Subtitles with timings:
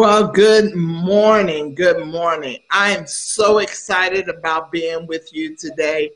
[0.00, 1.74] Well, good morning.
[1.74, 2.60] Good morning.
[2.70, 6.12] I am so excited about being with you today.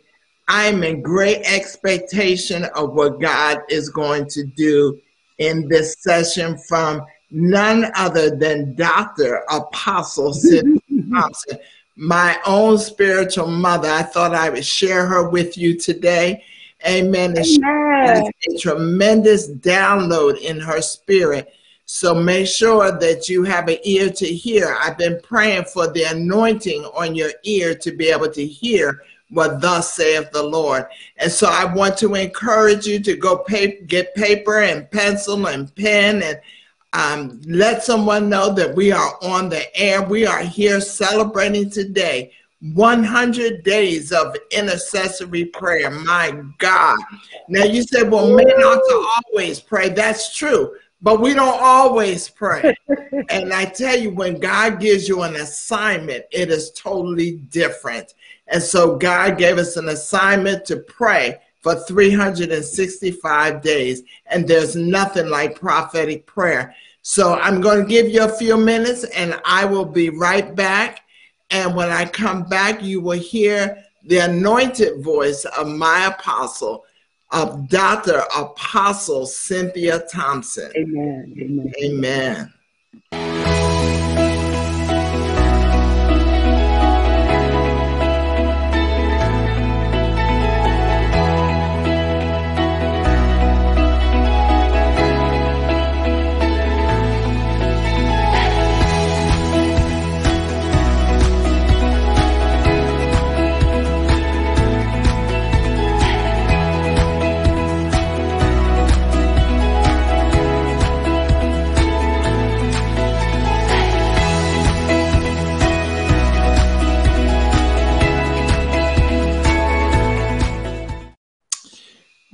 [0.48, 4.98] I'm in great expectation of what God is going to do
[5.36, 9.44] in this session from none other than Dr.
[9.50, 10.80] Apostle Cynthia
[11.12, 11.58] Thompson,
[11.94, 13.90] my own spiritual mother.
[13.90, 16.42] I thought I would share her with you today.
[16.88, 17.36] Amen.
[17.36, 18.32] Amen.
[18.48, 21.52] a tremendous download in her spirit
[21.86, 24.76] so make sure that you have an ear to hear.
[24.80, 29.60] I've been praying for the anointing on your ear to be able to hear what
[29.60, 30.86] thus saith the Lord.
[31.18, 35.74] And so I want to encourage you to go pay, get paper and pencil and
[35.74, 36.40] pen and
[36.94, 40.02] um, let someone know that we are on the air.
[40.02, 42.32] We are here celebrating today
[42.72, 45.90] 100 days of intercessory prayer.
[45.90, 46.98] My God.
[47.48, 49.90] Now you said, well, men ought to always pray.
[49.90, 50.74] That's true
[51.04, 52.74] but we don't always pray.
[53.28, 58.14] and I tell you, when God gives you an assignment, it is totally different.
[58.48, 64.02] And so God gave us an assignment to pray for 365 days.
[64.26, 66.74] And there's nothing like prophetic prayer.
[67.02, 71.02] So I'm going to give you a few minutes and I will be right back.
[71.50, 76.84] And when I come back, you will hear the anointed voice of my apostle
[77.34, 78.22] of Dr.
[78.36, 80.70] Apostle Cynthia Thompson.
[80.76, 81.34] Amen.
[81.40, 81.72] Amen.
[81.82, 82.52] Amen.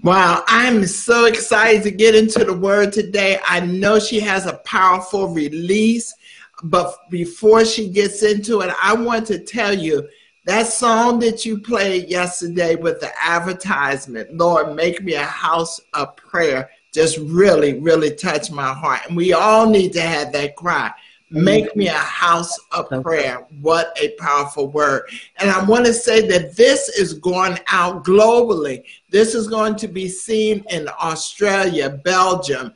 [0.02, 3.38] Wow, I'm so excited to get into the word today.
[3.46, 6.14] I know she has a powerful release,
[6.62, 10.08] but before she gets into it, I want to tell you
[10.46, 16.16] that song that you played yesterday with the advertisement, Lord, make me a house of
[16.16, 19.00] prayer, just really, really touched my heart.
[19.06, 20.92] And we all need to have that cry.
[21.32, 23.46] Make me a house of prayer.
[23.60, 25.02] What a powerful word.
[25.38, 28.82] And I want to say that this is going out globally.
[29.10, 32.74] This is going to be seen in Australia, Belgium,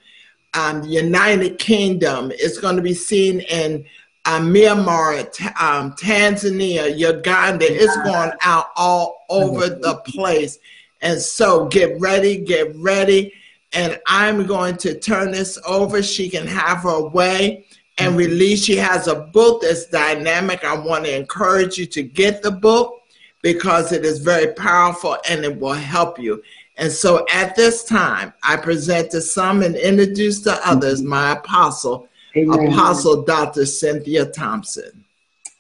[0.54, 2.30] um, the United Kingdom.
[2.32, 3.84] It's going to be seen in
[4.24, 5.18] uh, Myanmar,
[5.60, 7.66] um, Tanzania, Uganda.
[7.68, 10.60] It's going out all over the place.
[11.02, 13.32] And so get ready, get ready.
[13.72, 16.04] And I'm going to turn this over.
[16.04, 17.66] She can have her way
[17.98, 18.64] and release.
[18.64, 20.64] She has a book that's dynamic.
[20.64, 23.00] I want to encourage you to get the book
[23.42, 26.42] because it is very powerful and it will help you.
[26.76, 31.10] And so at this time, I present to some and introduce to others mm-hmm.
[31.10, 32.72] my apostle, Amen.
[32.72, 33.64] Apostle Dr.
[33.64, 35.04] Cynthia Thompson.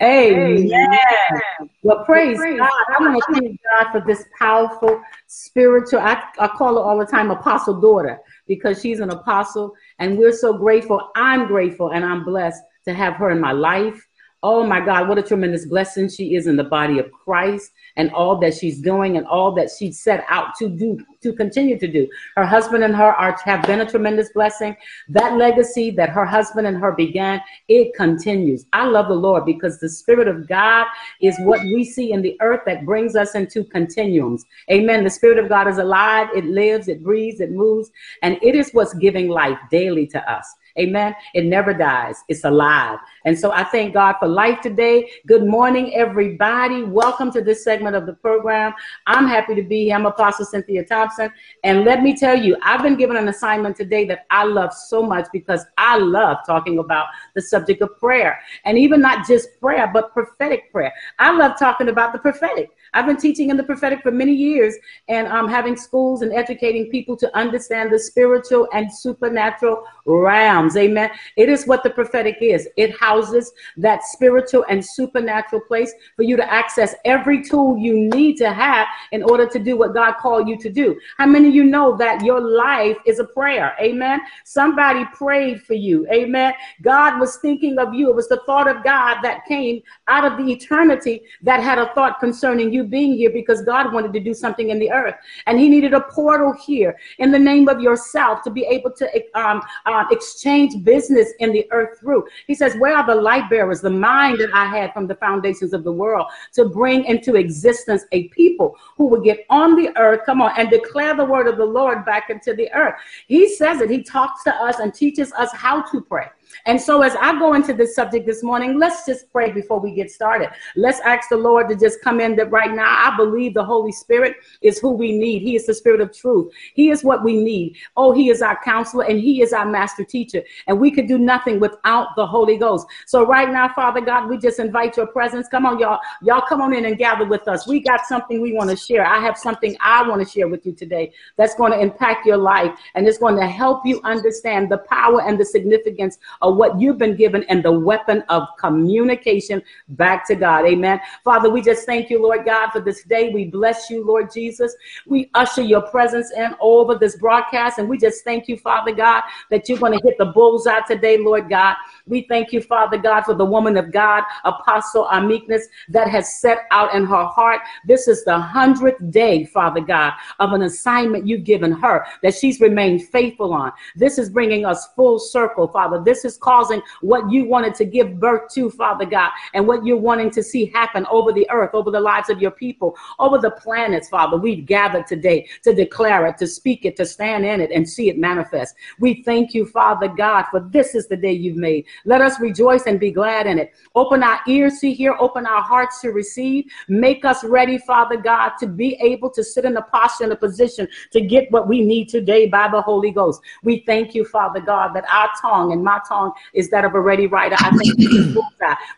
[0.02, 0.72] Amen.
[0.72, 1.70] Amen.
[1.82, 2.68] Well, praise, praise God.
[2.68, 2.96] God.
[2.98, 7.06] I want to thank God for this powerful spiritual, I, I call her all the
[7.06, 11.10] time apostle daughter because she's an apostle and we're so grateful.
[11.16, 14.00] I'm grateful and I'm blessed to have her in my life.
[14.42, 18.10] Oh my God, what a tremendous blessing she is in the body of Christ and
[18.12, 21.86] all that she's doing and all that she set out to do, to continue to
[21.86, 22.08] do.
[22.36, 24.76] Her husband and her are have been a tremendous blessing.
[25.08, 28.66] That legacy that her husband and her began, it continues.
[28.72, 30.86] I love the Lord because the Spirit of God
[31.20, 34.44] is what we see in the earth that brings us into continuums.
[34.70, 35.04] Amen.
[35.04, 37.90] The Spirit of God is alive, it lives, it breathes, it moves,
[38.22, 40.54] and it is what's giving life daily to us.
[40.78, 41.14] Amen.
[41.34, 42.24] It never dies.
[42.28, 42.98] It's alive.
[43.24, 45.10] And so I thank God for life today.
[45.26, 46.82] Good morning, everybody.
[46.82, 48.74] Welcome to this segment of the program.
[49.06, 49.96] I'm happy to be here.
[49.96, 51.30] I'm Apostle Cynthia Thompson.
[51.62, 55.02] And let me tell you, I've been given an assignment today that I love so
[55.02, 58.38] much because I love talking about the subject of prayer.
[58.66, 60.92] And even not just prayer, but prophetic prayer.
[61.18, 62.70] I love talking about the prophetic.
[62.92, 64.76] I've been teaching in the prophetic for many years
[65.08, 70.76] and um, having schools and educating people to understand the spiritual and supernatural realms.
[70.76, 71.10] Amen.
[71.36, 72.68] It is what the prophetic is.
[72.76, 78.36] It houses that spiritual and supernatural place for you to access every tool you need
[78.36, 80.98] to have in order to do what God called you to do.
[81.18, 83.74] How many of you know that your life is a prayer?
[83.80, 84.20] Amen.
[84.44, 86.06] Somebody prayed for you.
[86.12, 86.52] Amen.
[86.82, 88.10] God was thinking of you.
[88.10, 91.92] It was the thought of God that came out of the eternity that had a
[91.94, 95.14] thought concerning you being here because God wanted to do something in the earth.
[95.46, 99.06] And He needed a portal here in the name of yourself to be able to
[99.34, 102.24] um, uh, exchange business in the earth through.
[102.46, 105.72] He says, Where are the light bearers, the mind that I had from the foundations
[105.72, 110.20] of the world to bring into existence a people who would get on the earth,
[110.26, 112.94] come on, and declare the word of the Lord back into the earth?
[113.26, 113.90] He says it.
[113.90, 116.28] He talks to us and teaches us how to pray.
[116.66, 119.92] And so, as I go into this subject this morning, let's just pray before we
[119.92, 120.50] get started.
[120.76, 122.88] Let's ask the Lord to just come in that right now.
[122.88, 125.42] I believe the Holy Spirit is who we need.
[125.42, 126.52] He is the Spirit of truth.
[126.74, 127.76] He is what we need.
[127.96, 130.42] Oh, He is our counselor and He is our master teacher.
[130.66, 132.86] And we could do nothing without the Holy Ghost.
[133.06, 135.48] So, right now, Father God, we just invite your presence.
[135.48, 136.00] Come on, y'all.
[136.22, 137.66] Y'all come on in and gather with us.
[137.66, 139.04] We got something we want to share.
[139.04, 142.36] I have something I want to share with you today that's going to impact your
[142.36, 146.78] life and it's going to help you understand the power and the significance of what
[146.78, 150.66] you've been given and the weapon of communication back to God.
[150.66, 151.00] Amen.
[151.24, 153.30] Father, we just thank you, Lord God, for this day.
[153.30, 154.76] We bless you, Lord Jesus.
[155.06, 157.78] We usher your presence in over this broadcast.
[157.78, 161.16] And we just thank you, Father God, that you're going to hit the bullseye today,
[161.16, 161.76] Lord God.
[162.06, 166.66] We thank you, Father God, for the woman of God, Apostle Meekness, that has set
[166.70, 167.60] out in her heart.
[167.86, 172.60] This is the hundredth day, Father God, of an assignment you've given her that she's
[172.60, 173.72] remained faithful on.
[173.96, 176.02] This is bringing us full circle, Father.
[176.04, 179.96] This is causing what you wanted to give birth to, Father God, and what you're
[179.96, 183.50] wanting to see happen over the earth, over the lives of your people, over the
[183.52, 184.36] planets, Father.
[184.36, 188.10] We've gathered today to declare it, to speak it, to stand in it, and see
[188.10, 188.74] it manifest.
[188.98, 191.86] We thank you, Father God, for this is the day you've made.
[192.04, 193.72] Let us rejoice and be glad in it.
[193.94, 196.66] Open our ears to hear, open our hearts to receive.
[196.88, 200.36] Make us ready, Father God, to be able to sit in a posture and a
[200.36, 203.40] position to get what we need today by the Holy Ghost.
[203.62, 207.00] We thank you, Father God, that our tongue and my tongue is that of a
[207.00, 207.56] ready writer.
[207.60, 207.96] I think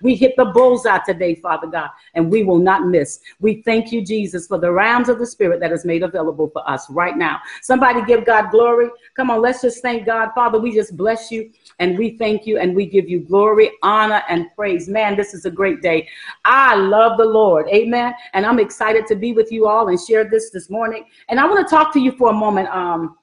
[0.01, 3.21] we hit the bullseye today, Father God, and we will not miss.
[3.41, 6.69] We thank you, Jesus, for the realms of the Spirit that is made available for
[6.69, 7.41] us right now.
[7.63, 8.89] Somebody give God glory.
[9.15, 10.31] Come on, let's just thank God.
[10.35, 14.23] Father, we just bless you and we thank you and we give you glory, honor,
[14.29, 14.89] and praise.
[14.89, 16.09] Man, this is a great day.
[16.45, 17.69] I love the Lord.
[17.69, 18.15] Amen.
[18.33, 21.05] And I'm excited to be with you all and share this this morning.
[21.29, 22.69] And I want to talk to you for a moment.
[22.69, 23.17] Um,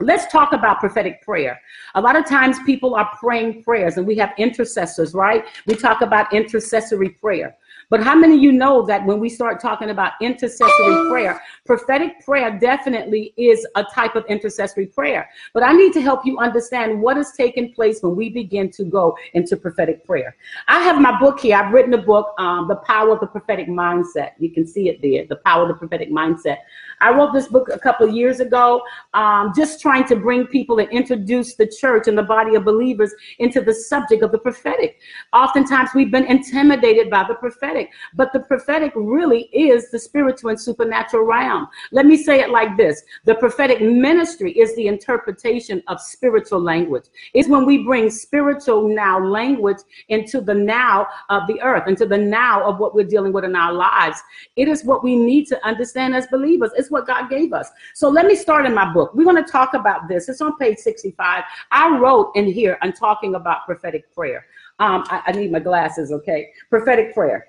[0.00, 1.60] Let's talk about prophetic prayer.
[1.96, 5.44] A lot of times people are praying prayers and we have intercessors, right?
[5.66, 7.56] We talk about intercessory prayer.
[7.90, 12.20] But how many of you know that when we start talking about intercessory prayer, prophetic
[12.24, 15.28] prayer definitely is a type of intercessory prayer.
[15.54, 18.84] But I need to help you understand what is taking place when we begin to
[18.84, 20.36] go into prophetic prayer.
[20.66, 21.56] I have my book here.
[21.56, 24.32] I've written a book, um, The Power of the Prophetic Mindset.
[24.38, 26.58] You can see it there, The Power of the Prophetic Mindset.
[27.00, 28.82] I wrote this book a couple of years ago,
[29.14, 33.14] um, just trying to bring people and introduce the church and the body of believers
[33.38, 34.98] into the subject of the prophetic.
[35.32, 37.77] Oftentimes, we've been intimidated by the prophetic,
[38.14, 41.68] but the prophetic really is the spiritual and supernatural realm.
[41.92, 47.04] Let me say it like this the prophetic ministry is the interpretation of spiritual language.
[47.34, 49.78] It's when we bring spiritual now language
[50.08, 53.56] into the now of the earth, into the now of what we're dealing with in
[53.56, 54.20] our lives.
[54.56, 56.70] It is what we need to understand as believers.
[56.76, 57.68] It's what God gave us.
[57.94, 59.14] So let me start in my book.
[59.14, 60.28] We're going to talk about this.
[60.28, 61.44] It's on page 65.
[61.70, 64.46] I wrote in here, I'm talking about prophetic prayer.
[64.78, 66.50] Um, I, I need my glasses, okay?
[66.70, 67.48] Prophetic prayer.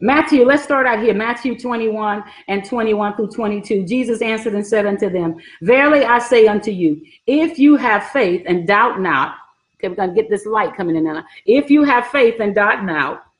[0.00, 1.14] Matthew, let's start out here.
[1.14, 3.84] Matthew 21 and 21 through 22.
[3.86, 8.42] Jesus answered and said unto them, Verily I say unto you, if you have faith
[8.46, 9.36] and doubt not,
[9.74, 11.24] okay, we're going to get this light coming in now.
[11.46, 12.84] If you have faith and doubt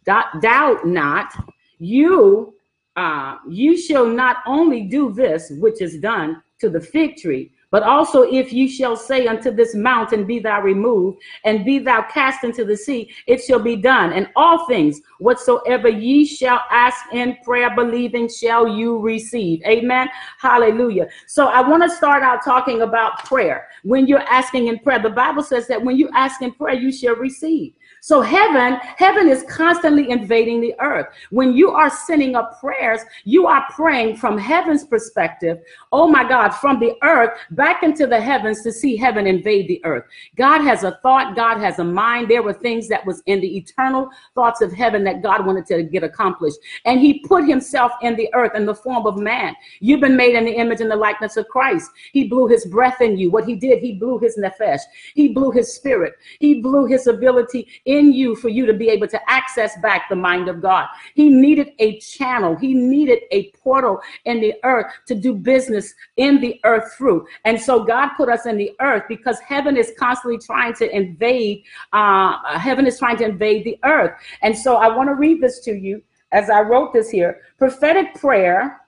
[0.05, 1.33] doubt, doubt not,
[1.79, 2.55] you
[2.97, 7.83] uh, you shall not only do this which is done to the fig tree, but
[7.83, 12.45] also if you shall say unto this mountain, Be thou removed, and be thou cast
[12.45, 14.13] into the sea, it shall be done.
[14.13, 19.63] And all things whatsoever ye shall ask in prayer, believing, shall you receive.
[19.67, 20.09] Amen.
[20.39, 21.09] Hallelujah.
[21.27, 23.69] So I want to start out talking about prayer.
[23.83, 26.93] When you're asking in prayer, the Bible says that when you ask in prayer, you
[26.93, 27.75] shall receive.
[28.07, 31.07] So heaven, heaven is constantly invading the earth.
[31.31, 35.59] When you are sending up prayers, you are praying from heaven's perspective.
[35.91, 39.85] Oh my God, from the earth back into the heavens to see heaven invade the
[39.85, 40.05] earth.
[40.37, 41.35] God has a thought.
[41.35, 42.31] God has a mind.
[42.31, 45.83] There were things that was in the eternal thoughts of heaven that God wanted to
[45.83, 46.59] get accomplished.
[46.85, 49.57] And he put himself in the earth in the form of man.
[49.81, 51.91] You've been made in the image and the likeness of Christ.
[52.13, 53.33] He blew his breath in you.
[53.33, 54.83] What he did, he blew his nefesh.
[55.17, 56.15] He blew his spirit.
[56.39, 60.17] He blew his ability in you for you to be able to access back the
[60.17, 60.87] mind of God.
[61.15, 66.41] He needed a channel, he needed a portal in the earth to do business in
[66.41, 67.27] the earth through.
[67.45, 71.65] And so God put us in the earth because heaven is constantly trying to invade,
[71.93, 74.13] uh, heaven is trying to invade the earth.
[74.43, 78.15] And so I want to read this to you as I wrote this here prophetic
[78.15, 78.81] prayer.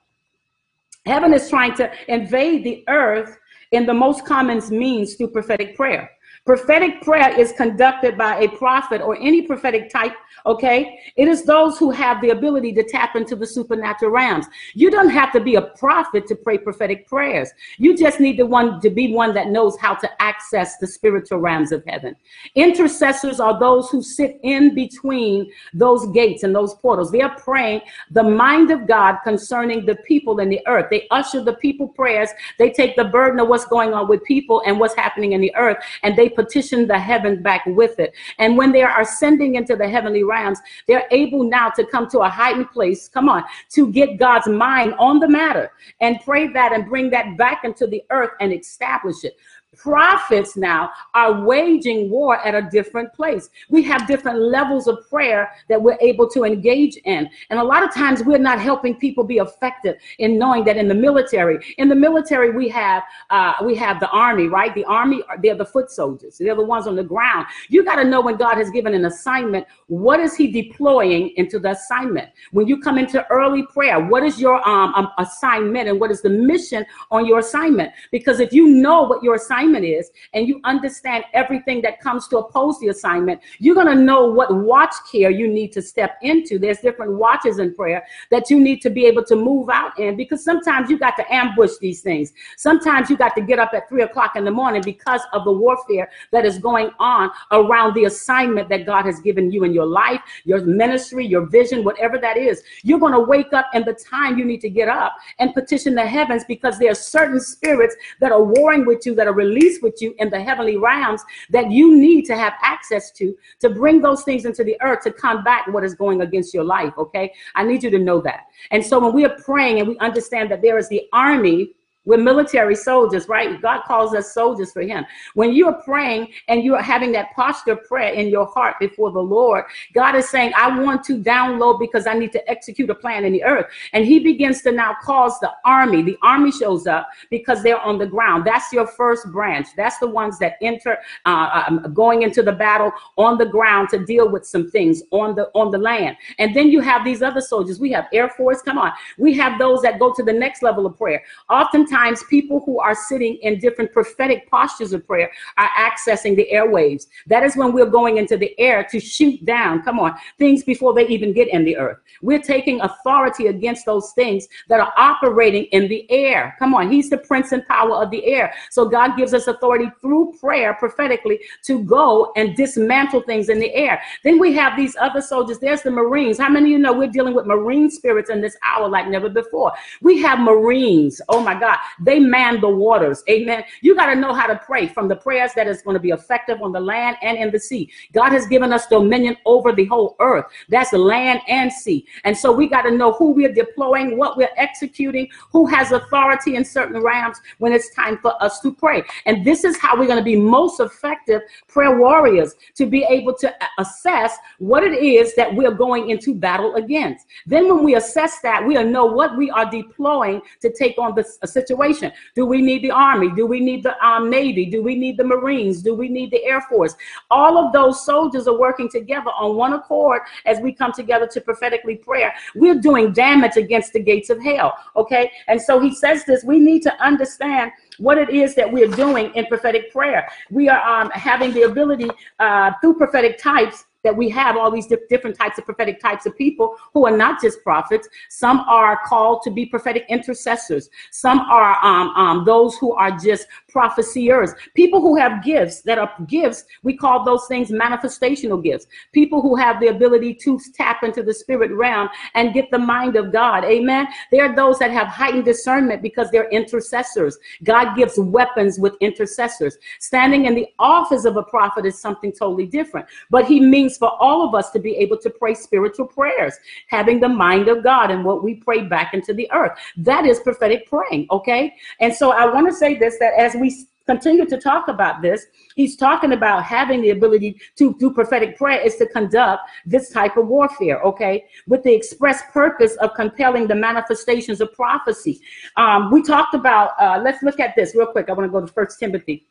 [1.05, 3.37] Heaven is trying to invade the earth
[3.71, 6.09] in the most common means through prophetic prayer.
[6.45, 10.13] Prophetic prayer is conducted by a prophet or any prophetic type,
[10.45, 10.99] okay?
[11.15, 14.45] It is those who have the ability to tap into the supernatural realms.
[14.73, 17.49] You don't have to be a prophet to pray prophetic prayers.
[17.77, 21.39] You just need to one to be one that knows how to access the spiritual
[21.39, 22.15] realms of heaven.
[22.55, 27.11] Intercessors are those who sit in between those gates and those portals.
[27.11, 27.81] They are praying
[28.11, 30.87] the mind of God concerning the people in the earth.
[30.89, 32.29] They usher the people prayers.
[32.57, 35.53] They take the burden of what's going on with people and what's happening in the
[35.55, 38.13] earth and they petition the heavens back with it.
[38.37, 42.19] And when they are ascending into the heavenly realms, they're able now to come to
[42.19, 45.71] a heightened place, come on, to get God's mind on the matter
[46.01, 49.37] and pray that and bring that back into the earth and establish it
[49.81, 53.49] prophets now are waging war at a different place.
[53.69, 57.29] We have different levels of prayer that we're able to engage in.
[57.49, 60.87] And a lot of times we're not helping people be effective in knowing that in
[60.87, 64.73] the military, in the military, we have uh, we have the army, right?
[64.75, 66.37] The army, they're the foot soldiers.
[66.37, 67.47] They're the ones on the ground.
[67.69, 71.59] You got to know when God has given an assignment, what is he deploying into
[71.59, 72.29] the assignment?
[72.51, 76.21] When you come into early prayer, what is your um, um assignment and what is
[76.21, 77.91] the mission on your assignment?
[78.11, 82.27] Because if you know what your assignment assignment is and you understand everything that comes
[82.27, 86.17] to oppose the assignment, you're going to know what watch care you need to step
[86.21, 86.59] into.
[86.59, 90.15] There's different watches in prayer that you need to be able to move out in
[90.15, 92.33] because sometimes you got to ambush these things.
[92.57, 95.51] Sometimes you got to get up at three o'clock in the morning because of the
[95.51, 99.85] warfare that is going on around the assignment that God has given you in your
[99.85, 102.63] life, your ministry, your vision, whatever that is.
[102.83, 105.95] You're going to wake up in the time you need to get up and petition
[105.95, 109.58] the heavens because there are certain spirits that are warring with you that are released
[109.81, 114.01] with you in the heavenly realms that you need to have access to to bring
[114.01, 116.93] those things into the earth to combat what is going against your life.
[116.97, 117.33] Okay.
[117.55, 118.41] I need you to know that.
[118.71, 121.73] And so when we are praying and we understand that there is the army
[122.09, 123.61] we're military soldiers, right?
[123.61, 125.05] God calls us soldiers for Him.
[125.35, 128.77] When you are praying and you are having that posture of prayer in your heart
[128.79, 132.89] before the Lord, God is saying, I want to download because I need to execute
[132.89, 133.67] a plan in the earth.
[133.93, 136.01] And He begins to now cause the army.
[136.01, 138.43] The army shows up because they're on the ground.
[138.43, 139.67] That's your first branch.
[139.77, 140.97] That's the ones that enter,
[141.27, 145.35] uh, um, going into the battle on the ground to deal with some things on
[145.35, 146.17] the on the land.
[146.39, 147.79] And then you have these other soldiers.
[147.79, 148.63] We have Air Force.
[148.63, 151.21] Come on, we have those that go to the next level of prayer.
[151.49, 156.47] Often Sometimes people who are sitting in different prophetic postures of prayer are accessing the
[156.51, 157.07] airwaves.
[157.27, 160.93] That is when we're going into the air to shoot down, come on, things before
[160.93, 161.97] they even get in the earth.
[162.21, 166.55] We're taking authority against those things that are operating in the air.
[166.57, 168.53] Come on, He's the prince and power of the air.
[168.69, 173.73] So God gives us authority through prayer prophetically to go and dismantle things in the
[173.73, 174.01] air.
[174.23, 175.59] Then we have these other soldiers.
[175.59, 176.37] There's the Marines.
[176.37, 179.27] How many of you know we're dealing with Marine spirits in this hour like never
[179.27, 179.73] before?
[180.01, 181.21] We have Marines.
[181.27, 181.77] Oh my God.
[181.99, 183.23] They man the waters.
[183.29, 183.63] Amen.
[183.81, 186.09] You got to know how to pray from the prayers that is going to be
[186.09, 187.91] effective on the land and in the sea.
[188.13, 190.45] God has given us dominion over the whole earth.
[190.69, 192.05] That's the land and sea.
[192.23, 196.55] And so we got to know who we're deploying, what we're executing, who has authority
[196.55, 199.03] in certain realms when it's time for us to pray.
[199.25, 203.33] And this is how we're going to be most effective prayer warriors to be able
[203.35, 207.27] to assess what it is that we're going into battle against.
[207.45, 211.37] Then when we assess that, we'll know what we are deploying to take on this
[211.45, 212.11] situation situation.
[212.35, 213.29] Do we need the Army?
[213.35, 214.65] Do we need the um, Navy?
[214.65, 215.81] Do we need the Marines?
[215.81, 216.95] Do we need the Air Force?
[217.31, 221.39] All of those soldiers are working together on one accord as we come together to
[221.41, 222.33] prophetically prayer.
[222.55, 224.73] We're doing damage against the gates of hell.
[224.95, 225.31] Okay.
[225.47, 229.31] And so he says this we need to understand what it is that we're doing
[229.35, 230.27] in prophetic prayer.
[230.49, 232.09] We are um, having the ability
[232.39, 236.37] uh, through prophetic types that we have all these different types of prophetic types of
[236.37, 238.07] people who are not just prophets.
[238.29, 240.89] Some are called to be prophetic intercessors.
[241.11, 244.53] Some are um, um, those who are just prophesiers.
[244.73, 248.87] People who have gifts that are gifts, we call those things manifestational gifts.
[249.11, 253.15] People who have the ability to tap into the spirit realm and get the mind
[253.15, 253.65] of God.
[253.65, 254.07] Amen.
[254.31, 257.37] They are those that have heightened discernment because they're intercessors.
[257.63, 259.77] God gives weapons with intercessors.
[259.99, 263.97] Standing in the office of a prophet is something totally different, but he means means
[263.97, 266.53] for all of us to be able to pray spiritual prayers,
[266.87, 269.77] having the mind of God and what we pray back into the earth.
[269.97, 271.73] That is prophetic praying, okay?
[271.99, 275.45] And so I want to say this that as we continue to talk about this,
[275.75, 280.35] he's talking about having the ability to do prophetic prayer is to conduct this type
[280.35, 285.39] of warfare, okay, with the express purpose of compelling the manifestations of prophecy.
[285.77, 288.29] Um, we talked about, uh, let's look at this real quick.
[288.29, 289.45] I want to go to First Timothy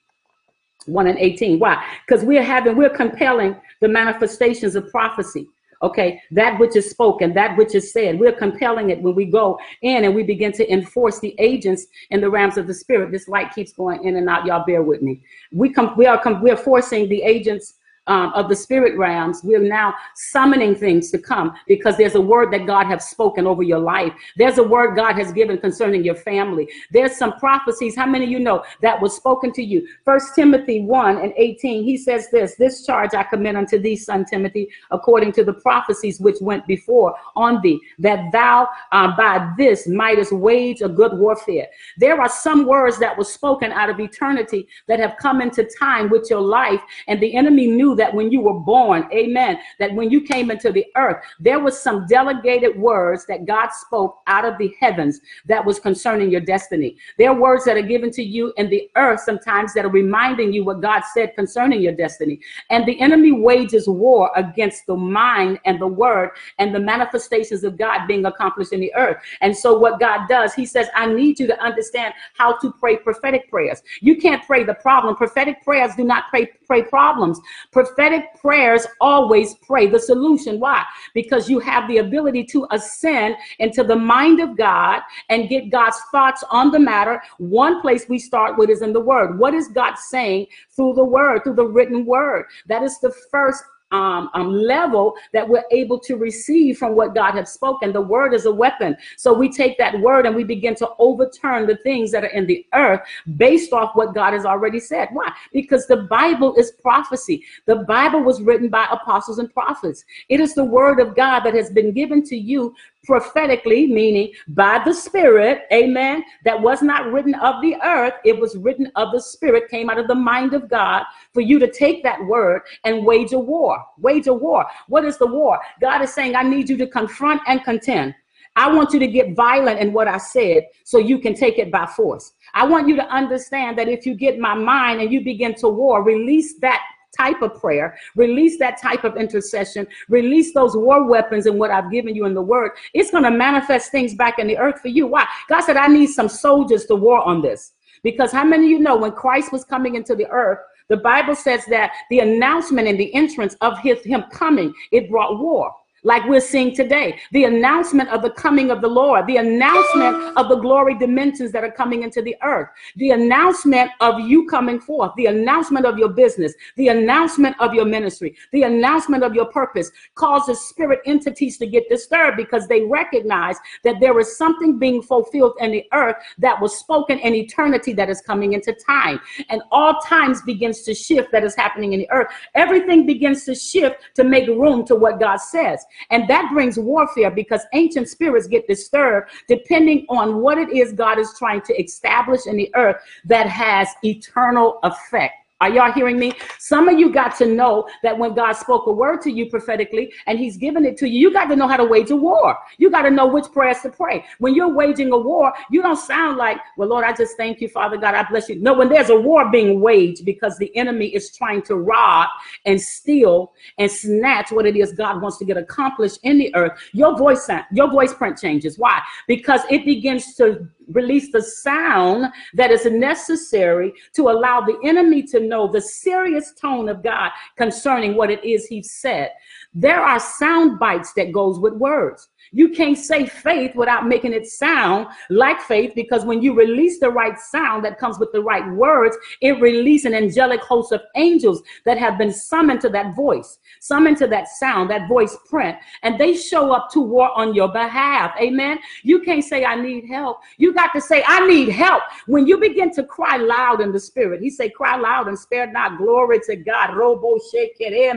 [0.86, 1.58] 1 and 18.
[1.58, 1.84] Why?
[2.06, 5.48] Because we're having, we're compelling the manifestations of prophecy.
[5.80, 9.60] Okay, that which is spoken, that which is said, we're compelling it when we go
[9.82, 13.12] in and we begin to enforce the agents in the realms of the spirit.
[13.12, 14.44] This light keeps going in and out.
[14.44, 15.22] Y'all bear with me.
[15.52, 17.74] We come, we are, come, we're forcing the agents
[18.08, 22.52] um, of the spirit realms, we're now summoning things to come because there's a word
[22.52, 24.12] that God has spoken over your life.
[24.36, 26.68] There's a word God has given concerning your family.
[26.90, 27.94] There's some prophecies.
[27.94, 29.86] How many of you know that was spoken to you?
[30.04, 34.24] First Timothy 1 and 18, he says this, this charge I commit unto thee, son
[34.24, 39.86] Timothy, according to the prophecies which went before on thee, that thou uh, by this
[39.86, 41.66] mightest wage a good warfare.
[41.98, 46.08] There are some words that were spoken out of eternity that have come into time
[46.08, 50.10] with your life, and the enemy knew that when you were born, amen, that when
[50.10, 54.56] you came into the earth, there was some delegated words that God spoke out of
[54.58, 56.96] the heavens that was concerning your destiny.
[57.18, 60.52] There are words that are given to you in the earth sometimes that are reminding
[60.52, 62.40] you what God said concerning your destiny.
[62.70, 67.76] And the enemy wages war against the mind and the word and the manifestations of
[67.76, 69.22] God being accomplished in the earth.
[69.40, 72.96] And so what God does, he says, I need you to understand how to pray
[72.96, 73.82] prophetic prayers.
[74.00, 75.16] You can't pray the problem.
[75.16, 77.40] Prophetic prayers do not pray, pray problems.
[77.88, 80.60] Prophetic prayers always pray the solution.
[80.60, 80.84] Why?
[81.14, 85.98] Because you have the ability to ascend into the mind of God and get God's
[86.12, 87.22] thoughts on the matter.
[87.38, 89.38] One place we start with is in the word.
[89.38, 92.44] What is God saying through the word, through the written word?
[92.66, 97.32] That is the first um, um, level that we're able to receive from what God
[97.32, 97.92] has spoken.
[97.92, 98.96] The word is a weapon.
[99.16, 102.46] So we take that word and we begin to overturn the things that are in
[102.46, 103.00] the earth
[103.36, 105.08] based off what God has already said.
[105.12, 105.32] Why?
[105.52, 107.44] Because the Bible is prophecy.
[107.66, 110.04] The Bible was written by apostles and prophets.
[110.28, 114.80] It is the word of God that has been given to you prophetically, meaning by
[114.84, 119.20] the Spirit, amen, that was not written of the earth, it was written of the
[119.20, 123.04] Spirit, came out of the mind of God for you to take that word and
[123.04, 123.84] wage a war.
[123.98, 124.66] Wage a war.
[124.88, 125.58] What is the war?
[125.80, 128.14] God is saying, I need you to confront and contend.
[128.56, 131.70] I want you to get violent in what I said so you can take it
[131.70, 132.32] by force.
[132.54, 135.68] I want you to understand that if you get my mind and you begin to
[135.68, 136.82] war, release that
[137.16, 141.90] type of prayer, release that type of intercession, release those war weapons and what I've
[141.90, 144.88] given you in the word, it's going to manifest things back in the earth for
[144.88, 145.06] you.
[145.06, 145.26] Why?
[145.48, 147.72] God said, I need some soldiers to war on this.
[148.02, 151.34] Because how many of you know when Christ was coming into the earth, the Bible
[151.34, 156.24] says that the announcement and the entrance of his him coming, it brought war like
[156.26, 157.18] we're seeing today.
[157.32, 161.64] The announcement of the coming of the Lord, the announcement of the glory dimensions that
[161.64, 166.08] are coming into the earth, the announcement of you coming forth, the announcement of your
[166.08, 171.66] business, the announcement of your ministry, the announcement of your purpose causes spirit entities to
[171.66, 176.60] get disturbed because they recognize that there is something being fulfilled in the earth that
[176.60, 179.20] was spoken in eternity that is coming into time.
[179.48, 182.28] And all times begins to shift that is happening in the earth.
[182.54, 185.84] Everything begins to shift to make room to what God says.
[186.10, 191.18] And that brings warfare because ancient spirits get disturbed depending on what it is God
[191.18, 195.34] is trying to establish in the earth that has eternal effect.
[195.60, 196.32] Are y'all hearing me?
[196.58, 200.12] Some of you got to know that when God spoke a word to you prophetically
[200.28, 202.56] and he's given it to you, you got to know how to wage a war.
[202.76, 204.24] You got to know which prayers to pray.
[204.38, 207.68] When you're waging a war, you don't sound like, well, Lord, I just thank you,
[207.68, 208.60] Father God, I bless you.
[208.60, 212.28] No, when there's a war being waged because the enemy is trying to rob
[212.64, 216.78] and steal and snatch what it is God wants to get accomplished in the earth,
[216.92, 218.78] your voice, your voice print changes.
[218.78, 219.02] Why?
[219.26, 225.40] Because it begins to release the sound that is necessary to allow the enemy to
[225.40, 229.30] know the serious tone of God concerning what it is he said.
[229.74, 232.28] There are sound bites that goes with words.
[232.52, 237.10] You can't say faith without making it sound like faith because when you release the
[237.10, 241.62] right sound that comes with the right words, it releases an angelic host of angels
[241.84, 246.18] that have been summoned to that voice, summoned to that sound, that voice print, and
[246.18, 248.34] they show up to war on your behalf.
[248.40, 248.78] Amen.
[249.02, 250.38] You can't say, I need help.
[250.56, 252.02] You got to say, I need help.
[252.26, 255.70] When you begin to cry loud in the spirit, he say, cry loud and spare
[255.70, 255.98] not.
[255.98, 256.90] Glory to God.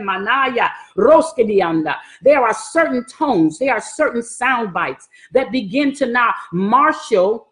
[0.02, 0.70] Manaya,
[2.22, 7.48] There are certain tones, there are certain certain sound bites that begin to now marshal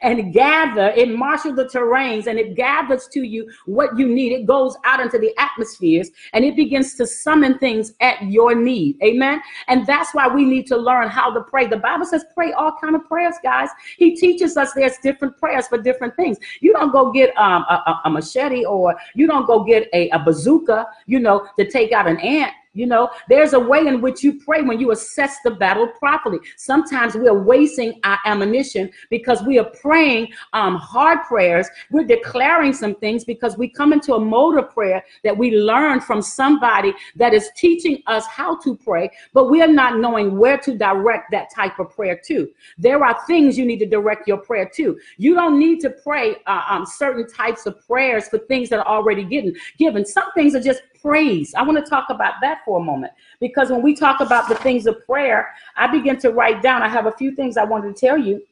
[0.00, 4.32] and gather, it marshals the terrains and it gathers to you what you need.
[4.32, 8.96] It goes out into the atmospheres and it begins to summon things at your need.
[9.02, 9.42] Amen.
[9.66, 11.66] And that's why we need to learn how to pray.
[11.66, 13.68] The Bible says pray all kind of prayers, guys.
[13.98, 16.38] He teaches us there's different prayers for different things.
[16.60, 20.18] You don't go get um, a, a, machete or you don't go get a, a
[20.18, 24.22] bazooka, you know, to take out an ant You know, there's a way in which
[24.22, 26.38] you pray when you assess the battle properly.
[26.56, 31.68] Sometimes we are wasting our ammunition because we are praying um, hard prayers.
[31.90, 36.00] We're declaring some things because we come into a mode of prayer that we learn
[36.00, 40.58] from somebody that is teaching us how to pray, but we are not knowing where
[40.58, 42.48] to direct that type of prayer to.
[42.76, 44.98] There are things you need to direct your prayer to.
[45.16, 48.86] You don't need to pray uh, um, certain types of prayers for things that are
[48.86, 49.54] already given.
[49.78, 51.54] Given some things are just praise.
[51.54, 54.54] I want to talk about that for a moment because when we talk about the
[54.56, 56.82] things of prayer, I begin to write down.
[56.82, 58.42] I have a few things I wanted to tell you.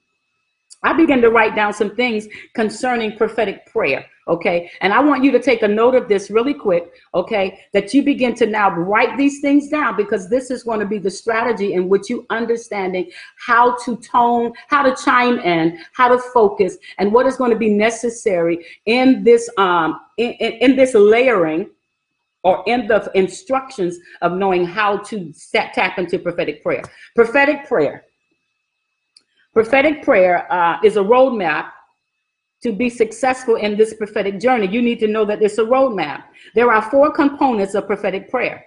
[0.83, 4.07] I began to write down some things concerning prophetic prayer.
[4.29, 4.71] Okay.
[4.81, 6.93] And I want you to take a note of this really quick.
[7.15, 7.61] Okay.
[7.73, 10.99] That you begin to now write these things down because this is going to be
[10.99, 16.19] the strategy in which you understanding how to tone, how to chime in, how to
[16.19, 20.95] focus, and what is going to be necessary in this um in, in, in this
[20.95, 21.69] layering
[22.45, 26.83] or in the instructions of knowing how to set, tap into prophetic prayer.
[27.15, 28.05] Prophetic prayer.
[29.53, 31.71] Prophetic prayer uh, is a roadmap
[32.63, 34.67] to be successful in this prophetic journey.
[34.67, 36.25] You need to know that it's a roadmap.
[36.55, 38.65] There are four components of prophetic prayer.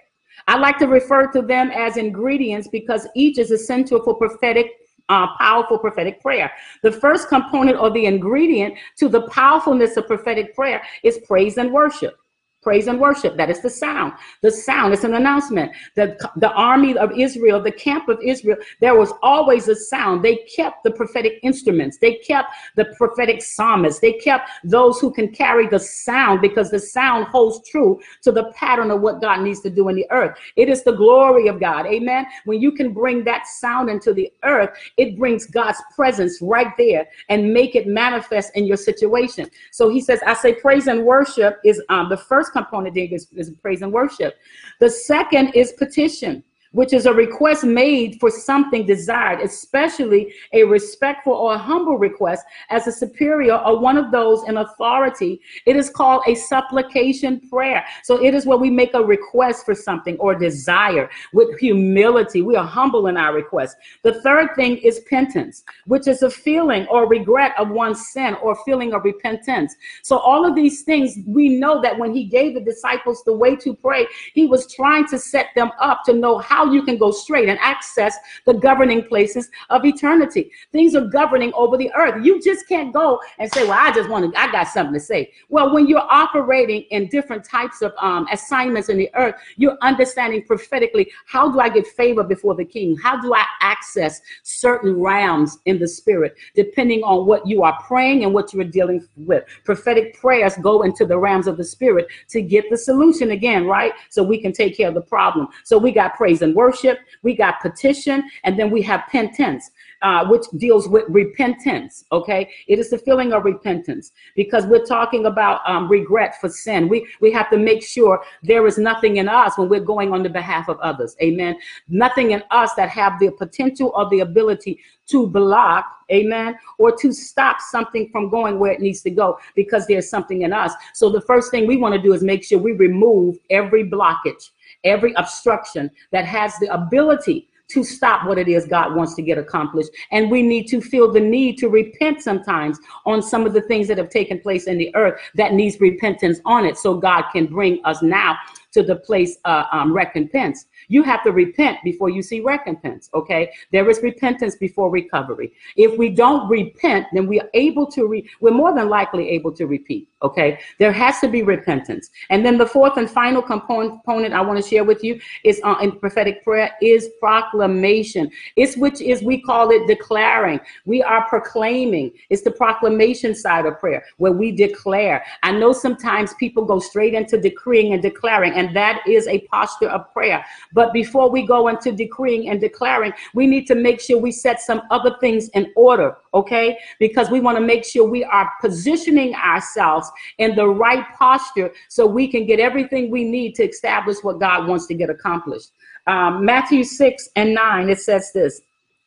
[0.48, 4.66] I like to refer to them as ingredients because each is essential for prophetic
[5.08, 6.50] uh, powerful prophetic prayer.
[6.82, 11.72] The first component or the ingredient to the powerfulness of prophetic prayer is praise and
[11.72, 12.16] worship
[12.62, 13.36] praise and worship.
[13.36, 14.12] That is the sound.
[14.42, 15.72] The sound is an announcement.
[15.96, 20.24] That the army of israel the camp of israel there was always a sound.
[20.24, 21.98] They kept the prophetic instruments.
[21.98, 24.00] They kept the prophetic psalmists.
[24.00, 28.52] They kept those who can carry the sound because the sound holds true to the
[28.52, 30.38] pattern of what god needs to do in the earth.
[30.56, 31.86] It is the glory of god.
[31.86, 32.26] Amen.
[32.44, 37.06] When you can bring that sound into the earth it brings god's presence right there
[37.28, 39.50] and make it manifest in your situation.
[39.70, 43.50] So he says i say praise and worship is um, the first component is, is
[43.62, 44.36] praise and worship.
[44.80, 51.32] The second is petition which is a request made for something desired, especially a respectful
[51.32, 55.40] or humble request as a superior or one of those in authority.
[55.66, 57.84] It is called a supplication prayer.
[58.04, 62.42] So it is where we make a request for something or desire with humility.
[62.42, 63.76] We are humble in our request.
[64.02, 68.56] The third thing is penance, which is a feeling or regret of one's sin or
[68.64, 69.74] feeling of repentance.
[70.02, 73.56] So all of these things, we know that when he gave the disciples the way
[73.56, 77.10] to pray, he was trying to set them up to know how you can go
[77.10, 80.50] straight and access the governing places of eternity.
[80.72, 82.24] Things are governing over the earth.
[82.24, 85.00] You just can't go and say, Well, I just want to, I got something to
[85.00, 85.32] say.
[85.48, 90.44] Well, when you're operating in different types of um, assignments in the earth, you're understanding
[90.44, 92.96] prophetically how do I get favor before the king?
[92.96, 98.24] How do I access certain realms in the spirit, depending on what you are praying
[98.24, 99.44] and what you are dealing with?
[99.64, 103.92] Prophetic prayers go into the realms of the spirit to get the solution again, right?
[104.08, 105.48] So we can take care of the problem.
[105.64, 106.98] So we got praise and and worship.
[107.22, 109.70] We got petition, and then we have penance,
[110.02, 112.04] uh, which deals with repentance.
[112.12, 116.88] Okay, it is the feeling of repentance because we're talking about um, regret for sin.
[116.88, 120.22] We we have to make sure there is nothing in us when we're going on
[120.22, 121.16] the behalf of others.
[121.22, 121.56] Amen.
[121.88, 127.12] Nothing in us that have the potential or the ability to block, amen, or to
[127.12, 130.72] stop something from going where it needs to go because there's something in us.
[130.94, 134.50] So the first thing we want to do is make sure we remove every blockage
[134.84, 139.38] every obstruction that has the ability to stop what it is God wants to get
[139.38, 139.90] accomplished.
[140.10, 143.88] And we need to feel the need to repent sometimes on some of the things
[143.88, 147.46] that have taken place in the earth that needs repentance on it so God can
[147.46, 148.36] bring us now
[148.72, 150.66] to the place uh, um, recompense.
[150.88, 153.10] You have to repent before you see recompense.
[153.14, 155.52] Okay, there is repentance before recovery.
[155.76, 158.06] If we don't repent, then we are able to.
[158.06, 160.08] Re- we're more than likely able to repeat.
[160.22, 162.10] Okay, there has to be repentance.
[162.30, 165.76] And then the fourth and final component I want to share with you is uh,
[165.82, 168.30] in prophetic prayer is proclamation.
[168.56, 170.60] It's which is we call it declaring.
[170.84, 172.12] We are proclaiming.
[172.28, 175.24] It's the proclamation side of prayer where we declare.
[175.42, 179.88] I know sometimes people go straight into decreeing and declaring, and that is a posture
[179.88, 180.44] of prayer.
[180.74, 184.60] But before we go into decreeing and declaring, we need to make sure we set
[184.60, 186.76] some other things in order, okay?
[186.98, 192.06] Because we want to make sure we are positioning ourselves in the right posture so
[192.06, 195.70] we can get everything we need to establish what God wants to get accomplished.
[196.06, 198.60] Um, Matthew 6 and 9, it says this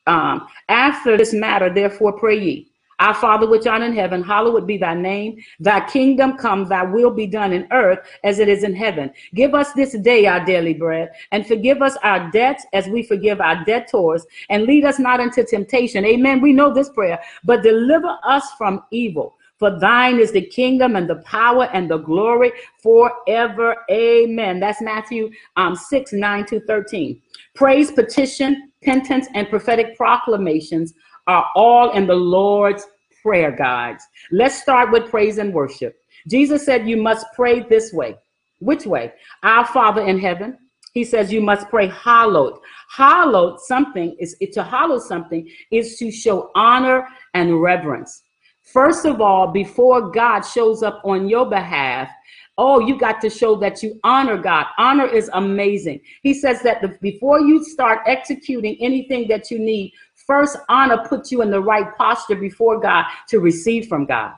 [0.07, 2.72] um, After this matter, therefore, pray ye.
[3.03, 5.37] Our Father which art in heaven, hallowed be thy name.
[5.59, 9.11] Thy kingdom come, thy will be done in earth as it is in heaven.
[9.35, 13.41] Give us this day our daily bread, and forgive us our debts as we forgive
[13.41, 16.05] our debtors, and lead us not into temptation.
[16.05, 16.39] Amen.
[16.39, 19.35] We know this prayer, but deliver us from evil.
[19.59, 23.75] For thine is the kingdom and the power and the glory forever.
[23.91, 24.61] Amen.
[24.61, 27.21] That's Matthew um, 6, 9 to 13.
[27.53, 30.93] Praise, petition, penance, and prophetic proclamations
[31.27, 32.87] are all in the Lord's
[33.23, 34.05] prayer guides.
[34.31, 35.97] Let's start with praise and worship.
[36.27, 38.15] Jesus said you must pray this way.
[38.59, 39.13] Which way?
[39.41, 40.57] Our Father in heaven.
[40.93, 42.59] He says you must pray hallowed.
[42.89, 48.23] Hallowed something is to hallow something is to show honor and reverence.
[48.61, 52.09] First of all, before God shows up on your behalf,
[52.57, 54.67] oh, you got to show that you honor God.
[54.77, 55.99] Honor is amazing.
[56.21, 59.93] He says that the, before you start executing anything that you need,
[60.25, 64.33] first honor puts you in the right posture before God to receive from God.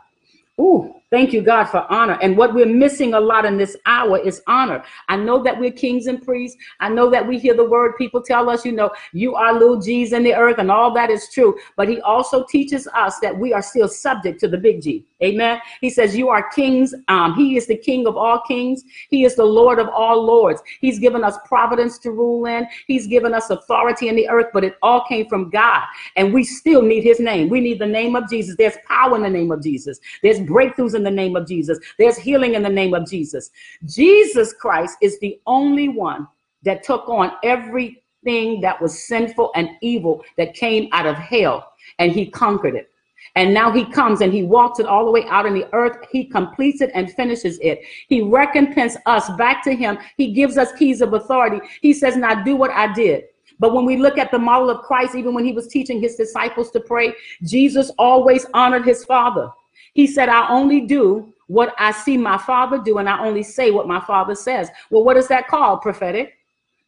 [0.60, 2.20] Ooh, Thank you, God, for honor.
[2.22, 4.84] And what we're missing a lot in this hour is honor.
[5.08, 6.58] I know that we're kings and priests.
[6.82, 7.96] I know that we hear the word.
[7.98, 11.10] People tell us, you know, you are little G's in the earth, and all that
[11.10, 11.58] is true.
[11.78, 15.06] But he also teaches us that we are still subject to the big G.
[15.24, 15.62] Amen.
[15.80, 16.94] He says, You are kings.
[17.08, 18.84] Um, he is the king of all kings.
[19.10, 20.62] He is the Lord of all lords.
[20.82, 22.68] He's given us providence to rule in.
[22.88, 25.84] He's given us authority in the earth, but it all came from God.
[26.18, 27.48] And we still need his name.
[27.48, 28.58] We need the name of Jesus.
[28.58, 30.02] There's power in the name of Jesus.
[30.22, 31.80] There's breakthroughs in the name of Jesus.
[31.98, 33.52] There's healing in the name of Jesus.
[33.86, 36.28] Jesus Christ is the only one
[36.64, 42.12] that took on everything that was sinful and evil that came out of hell, and
[42.12, 42.90] he conquered it.
[43.36, 45.98] And now he comes and he walks it all the way out in the earth.
[46.10, 47.82] He completes it and finishes it.
[48.08, 49.98] He recompenses us back to him.
[50.16, 51.60] He gives us keys of authority.
[51.82, 53.26] He says, Now do what I did.
[53.60, 56.16] But when we look at the model of Christ, even when he was teaching his
[56.16, 57.14] disciples to pray,
[57.44, 59.50] Jesus always honored his Father.
[59.96, 63.72] He said, I only do what I see my father do, and I only say
[63.72, 64.70] what my father says.
[64.92, 65.82] Well, what is that called?
[65.82, 66.34] Prophetic.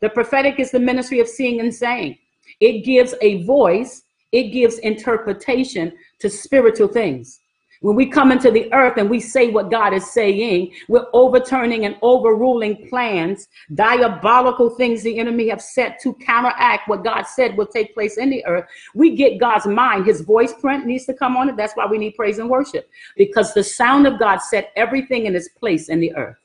[0.02, 2.18] The prophetic is the ministry of seeing and saying.
[2.60, 7.40] It gives a voice, it gives interpretation to spiritual things.
[7.82, 11.86] When we come into the earth and we say what God is saying, we're overturning
[11.86, 17.68] and overruling plans, diabolical things the enemy have set to counteract what God said will
[17.68, 18.66] take place in the earth.
[18.96, 20.06] We get God's mind.
[20.06, 21.58] His voice print needs to come on it.
[21.58, 25.36] That's why we need praise and worship because the sound of God set everything in
[25.36, 26.38] its place in the earth.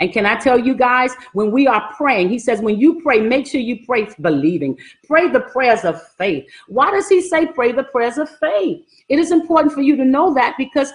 [0.00, 3.20] And can I tell you guys, when we are praying, he says, when you pray,
[3.20, 4.78] make sure you pray believing.
[5.06, 6.46] Pray the prayers of faith.
[6.68, 8.84] Why does he say pray the prayers of faith?
[9.08, 10.92] It is important for you to know that because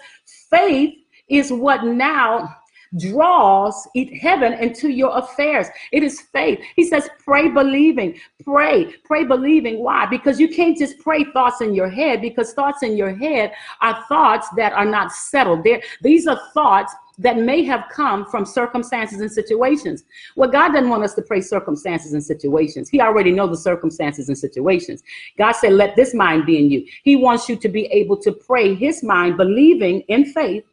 [0.49, 0.95] faith
[1.27, 2.55] is what now
[2.97, 3.87] draws
[4.19, 5.67] heaven into your affairs.
[5.91, 6.59] It is faith.
[6.75, 8.19] He says, pray believing.
[8.43, 9.83] Pray, pray believing.
[9.83, 10.07] Why?
[10.07, 14.03] Because you can't just pray thoughts in your head because thoughts in your head are
[14.07, 15.63] thoughts that are not settled.
[15.63, 20.05] There, these are thoughts that may have come from circumstances and situations.
[20.35, 22.89] Well, God doesn't want us to pray circumstances and situations.
[22.89, 25.03] He already knows the circumstances and situations.
[25.37, 26.87] God said, let this mind be in you.
[27.03, 30.63] He wants you to be able to pray his mind, believing in faith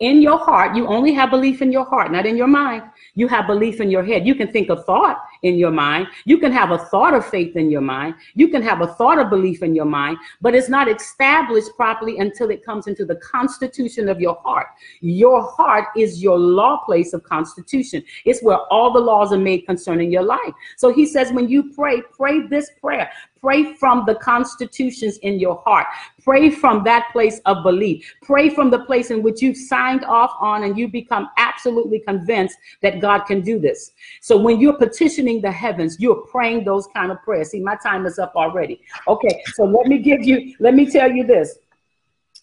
[0.00, 0.76] in your heart.
[0.76, 2.82] You only have belief in your heart, not in your mind.
[3.14, 4.26] You have belief in your head.
[4.26, 6.06] You can think a thought in your mind.
[6.24, 8.14] You can have a thought of faith in your mind.
[8.34, 12.18] You can have a thought of belief in your mind, but it's not established properly
[12.18, 14.68] until it comes into the constitution of your heart.
[15.00, 18.04] Your heart is your law place of constitution.
[18.24, 20.52] It's where all the laws are made concerning your life.
[20.76, 23.10] So he says, when you pray, pray this prayer.
[23.40, 25.86] Pray from the constitutions in your heart.
[26.22, 28.14] Pray from that place of belief.
[28.22, 32.56] Pray from the place in which you've signed off on and you become absolutely convinced
[32.82, 33.92] that God can do this.
[34.20, 37.50] So when you're petitioning the heavens, you're praying those kind of prayers.
[37.50, 38.80] See, my time is up already.
[39.06, 41.58] Okay, so let me give you, let me tell you this.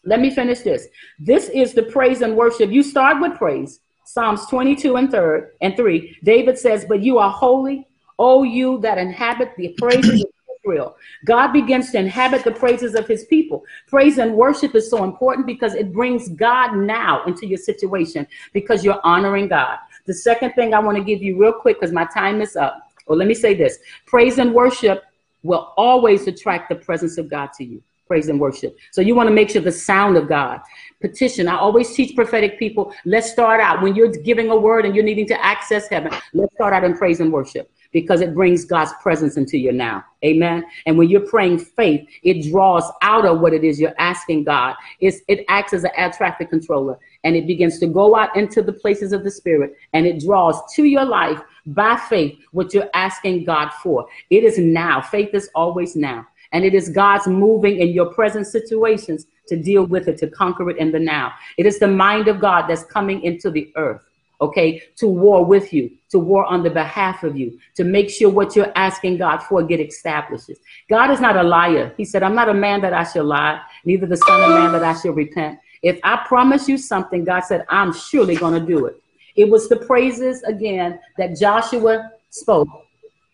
[0.05, 0.88] Let me finish this.
[1.19, 2.69] This is the praise and worship.
[2.69, 3.79] You start with praise.
[4.05, 6.17] Psalms 22 and 3 and 3.
[6.23, 7.88] David says, But you are holy,
[8.19, 10.23] O you that inhabit the praises
[10.65, 10.95] Israel.
[11.25, 13.63] God begins to inhabit the praises of his people.
[13.88, 18.84] Praise and worship is so important because it brings God now into your situation because
[18.84, 19.78] you're honoring God.
[20.06, 22.82] The second thing I want to give you real quick because my time is up.
[23.08, 25.04] Or let me say this praise and worship
[25.43, 27.82] will always attract the presence of God to you.
[28.08, 28.78] Praise and worship.
[28.91, 30.62] So you want to make sure the sound of God.
[31.01, 31.47] Petition.
[31.47, 32.93] I always teach prophetic people.
[33.04, 36.12] Let's start out when you're giving a word and you're needing to access heaven.
[36.34, 40.03] Let's start out in praise and worship because it brings God's presence into you now.
[40.21, 40.65] Amen.
[40.86, 44.75] And when you're praying faith, it draws out of what it is you're asking God.
[44.99, 48.62] It's, it acts as an air traffic controller and it begins to go out into
[48.62, 52.89] the places of the spirit and it draws to your life by faith what you're
[52.93, 54.05] asking God for.
[54.29, 54.99] It is now.
[54.99, 56.27] Faith is always now.
[56.51, 60.69] And it is God's moving in your present situations to deal with it, to conquer
[60.69, 61.31] it in the now.
[61.58, 64.03] It is the mind of God that's coming into the earth
[64.41, 68.30] okay, to war with you, to war on the behalf of you, to make sure
[68.30, 70.50] what you're asking God for get established.
[70.89, 71.93] God is not a liar.
[71.98, 74.71] He said, I'm not a man that I shall lie, neither the son of man
[74.74, 75.60] that I shall repent.
[75.82, 79.02] If I promise you something, God said, I'm surely going to do it.
[79.36, 82.69] It was the praises again that Joshua spoke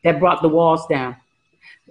[0.03, 1.15] that brought the walls down.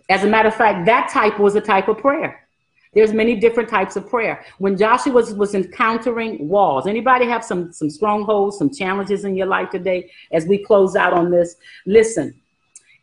[0.09, 2.47] As a matter of fact, that type was a type of prayer.
[2.93, 4.45] There's many different types of prayer.
[4.59, 9.47] When Joshua was, was encountering walls, anybody have some, some strongholds, some challenges in your
[9.47, 11.57] life today as we close out on this?
[11.87, 12.35] Listen,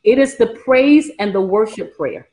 [0.04, 2.28] it is the praise and the worship prayer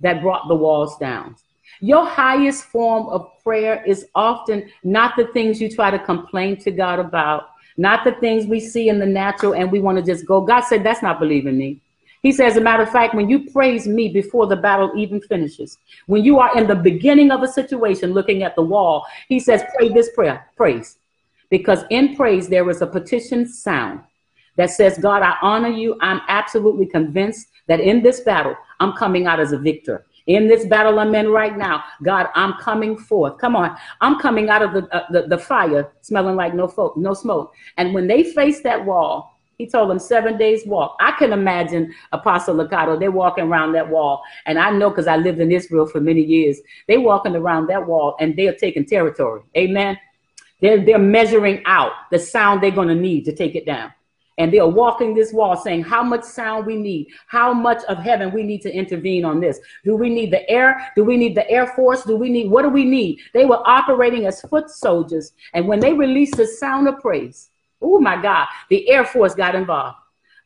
[0.00, 1.36] that brought the walls down.
[1.80, 6.70] Your highest form of prayer is often not the things you try to complain to
[6.70, 10.26] God about, not the things we see in the natural and we want to just
[10.26, 10.40] go.
[10.40, 11.80] God said, That's not believing me.
[12.22, 15.20] He says, as a matter of fact, when you praise me before the battle even
[15.20, 19.38] finishes, when you are in the beginning of a situation looking at the wall, he
[19.38, 20.98] says, pray this prayer, praise.
[21.50, 24.00] Because in praise, there is a petition sound
[24.56, 25.96] that says, God, I honor you.
[26.00, 30.04] I'm absolutely convinced that in this battle, I'm coming out as a victor.
[30.26, 33.38] In this battle I'm in right now, God, I'm coming forth.
[33.38, 33.74] Come on.
[34.02, 37.54] I'm coming out of the, uh, the, the, fire smelling like no, fo- no smoke.
[37.78, 40.96] And when they face that wall, he told them seven days walk.
[41.00, 44.22] I can imagine Apostle Lakato, they're walking around that wall.
[44.46, 47.86] And I know because I lived in Israel for many years, they walking around that
[47.86, 49.42] wall and they're taking territory.
[49.56, 49.98] Amen.
[50.60, 53.92] They're, they're measuring out the sound they're going to need to take it down
[54.38, 57.98] and they are walking this wall saying how much sound we need, how much of
[57.98, 59.58] heaven we need to intervene on this.
[59.84, 60.92] Do we need the air?
[60.96, 62.04] Do we need the Air Force?
[62.04, 63.20] Do we need what do we need?
[63.34, 65.32] They were operating as foot soldiers.
[65.52, 69.54] And when they released the sound of praise, oh my God, the Air Force got
[69.54, 69.96] involved.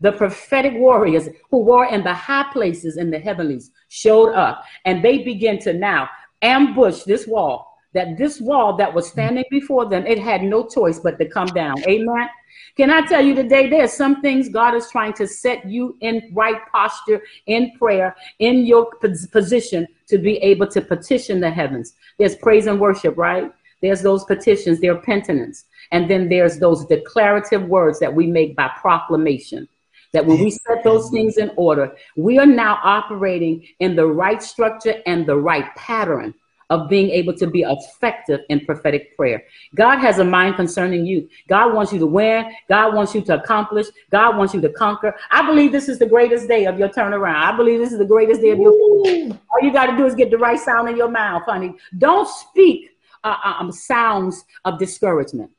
[0.01, 5.03] The prophetic warriors who were in the high places in the heavenlies showed up and
[5.05, 6.09] they began to now
[6.43, 7.69] ambush this wall.
[7.95, 11.49] That this wall that was standing before them, it had no choice but to come
[11.49, 11.77] down.
[11.87, 12.29] Amen.
[12.77, 16.31] Can I tell you today, there's some things God is trying to set you in
[16.33, 18.91] right posture in prayer, in your
[19.31, 21.95] position to be able to petition the heavens.
[22.19, 23.53] There's praise and worship, right?
[23.83, 25.67] There's those petitions, there are penitence.
[25.93, 29.69] And then there's those declarative words that we make by proclamation.
[30.13, 34.43] That when we set those things in order, we are now operating in the right
[34.43, 36.35] structure and the right pattern
[36.73, 39.45] of being able to be effective in prophetic prayer.
[39.75, 41.29] God has a mind concerning you.
[41.47, 42.51] God wants you to win.
[42.69, 43.87] God wants you to accomplish.
[44.11, 45.15] God wants you to conquer.
[45.31, 47.37] I believe this is the greatest day of your turnaround.
[47.37, 48.73] I believe this is the greatest day of your.
[48.73, 49.39] Ooh.
[49.51, 51.75] All you got to do is get the right sound in your mouth, honey.
[51.99, 52.91] Don't speak
[53.23, 55.51] uh, uh, um, sounds of discouragement.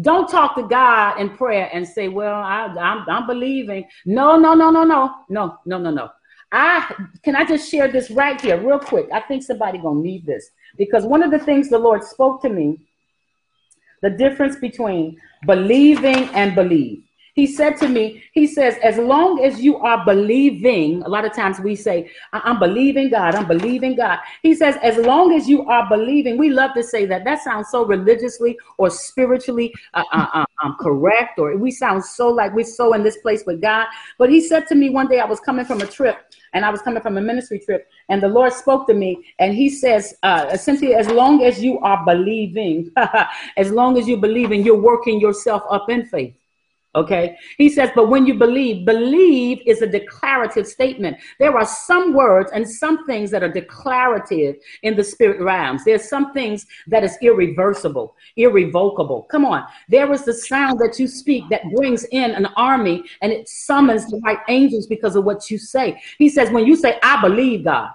[0.00, 4.54] Don't talk to God in prayer and say, "Well, I, I'm, I'm believing." No, no,
[4.54, 6.10] no, no, no, no, no, no, no.
[6.52, 9.08] I can I just share this right here, real quick.
[9.12, 12.48] I think somebody gonna need this because one of the things the Lord spoke to
[12.48, 12.80] me,
[14.02, 17.07] the difference between believing and believe
[17.38, 21.32] he said to me, he says, as long as you are believing, a lot of
[21.32, 24.18] times we say, I'm believing God, I'm believing God.
[24.42, 27.22] He says, as long as you are believing, we love to say that.
[27.24, 32.26] That sounds so religiously or spiritually uh, uh, uh, um, correct, or we sound so
[32.28, 33.86] like we're so in this place with God.
[34.18, 36.70] But he said to me one day, I was coming from a trip and I
[36.70, 40.14] was coming from a ministry trip, and the Lord spoke to me, and He says,
[40.22, 42.90] uh, essentially, as long as you are believing,
[43.56, 46.34] as long as you're believing, you're working yourself up in faith.
[46.94, 47.36] Okay.
[47.58, 51.18] He says, but when you believe, believe is a declarative statement.
[51.38, 55.84] There are some words and some things that are declarative in the spirit realms.
[55.84, 59.24] There's some things that is irreversible, irrevocable.
[59.30, 59.64] Come on.
[59.88, 64.10] There is the sound that you speak that brings in an army and it summons
[64.10, 66.00] the right angels because of what you say.
[66.16, 67.90] He says, when you say, I believe God,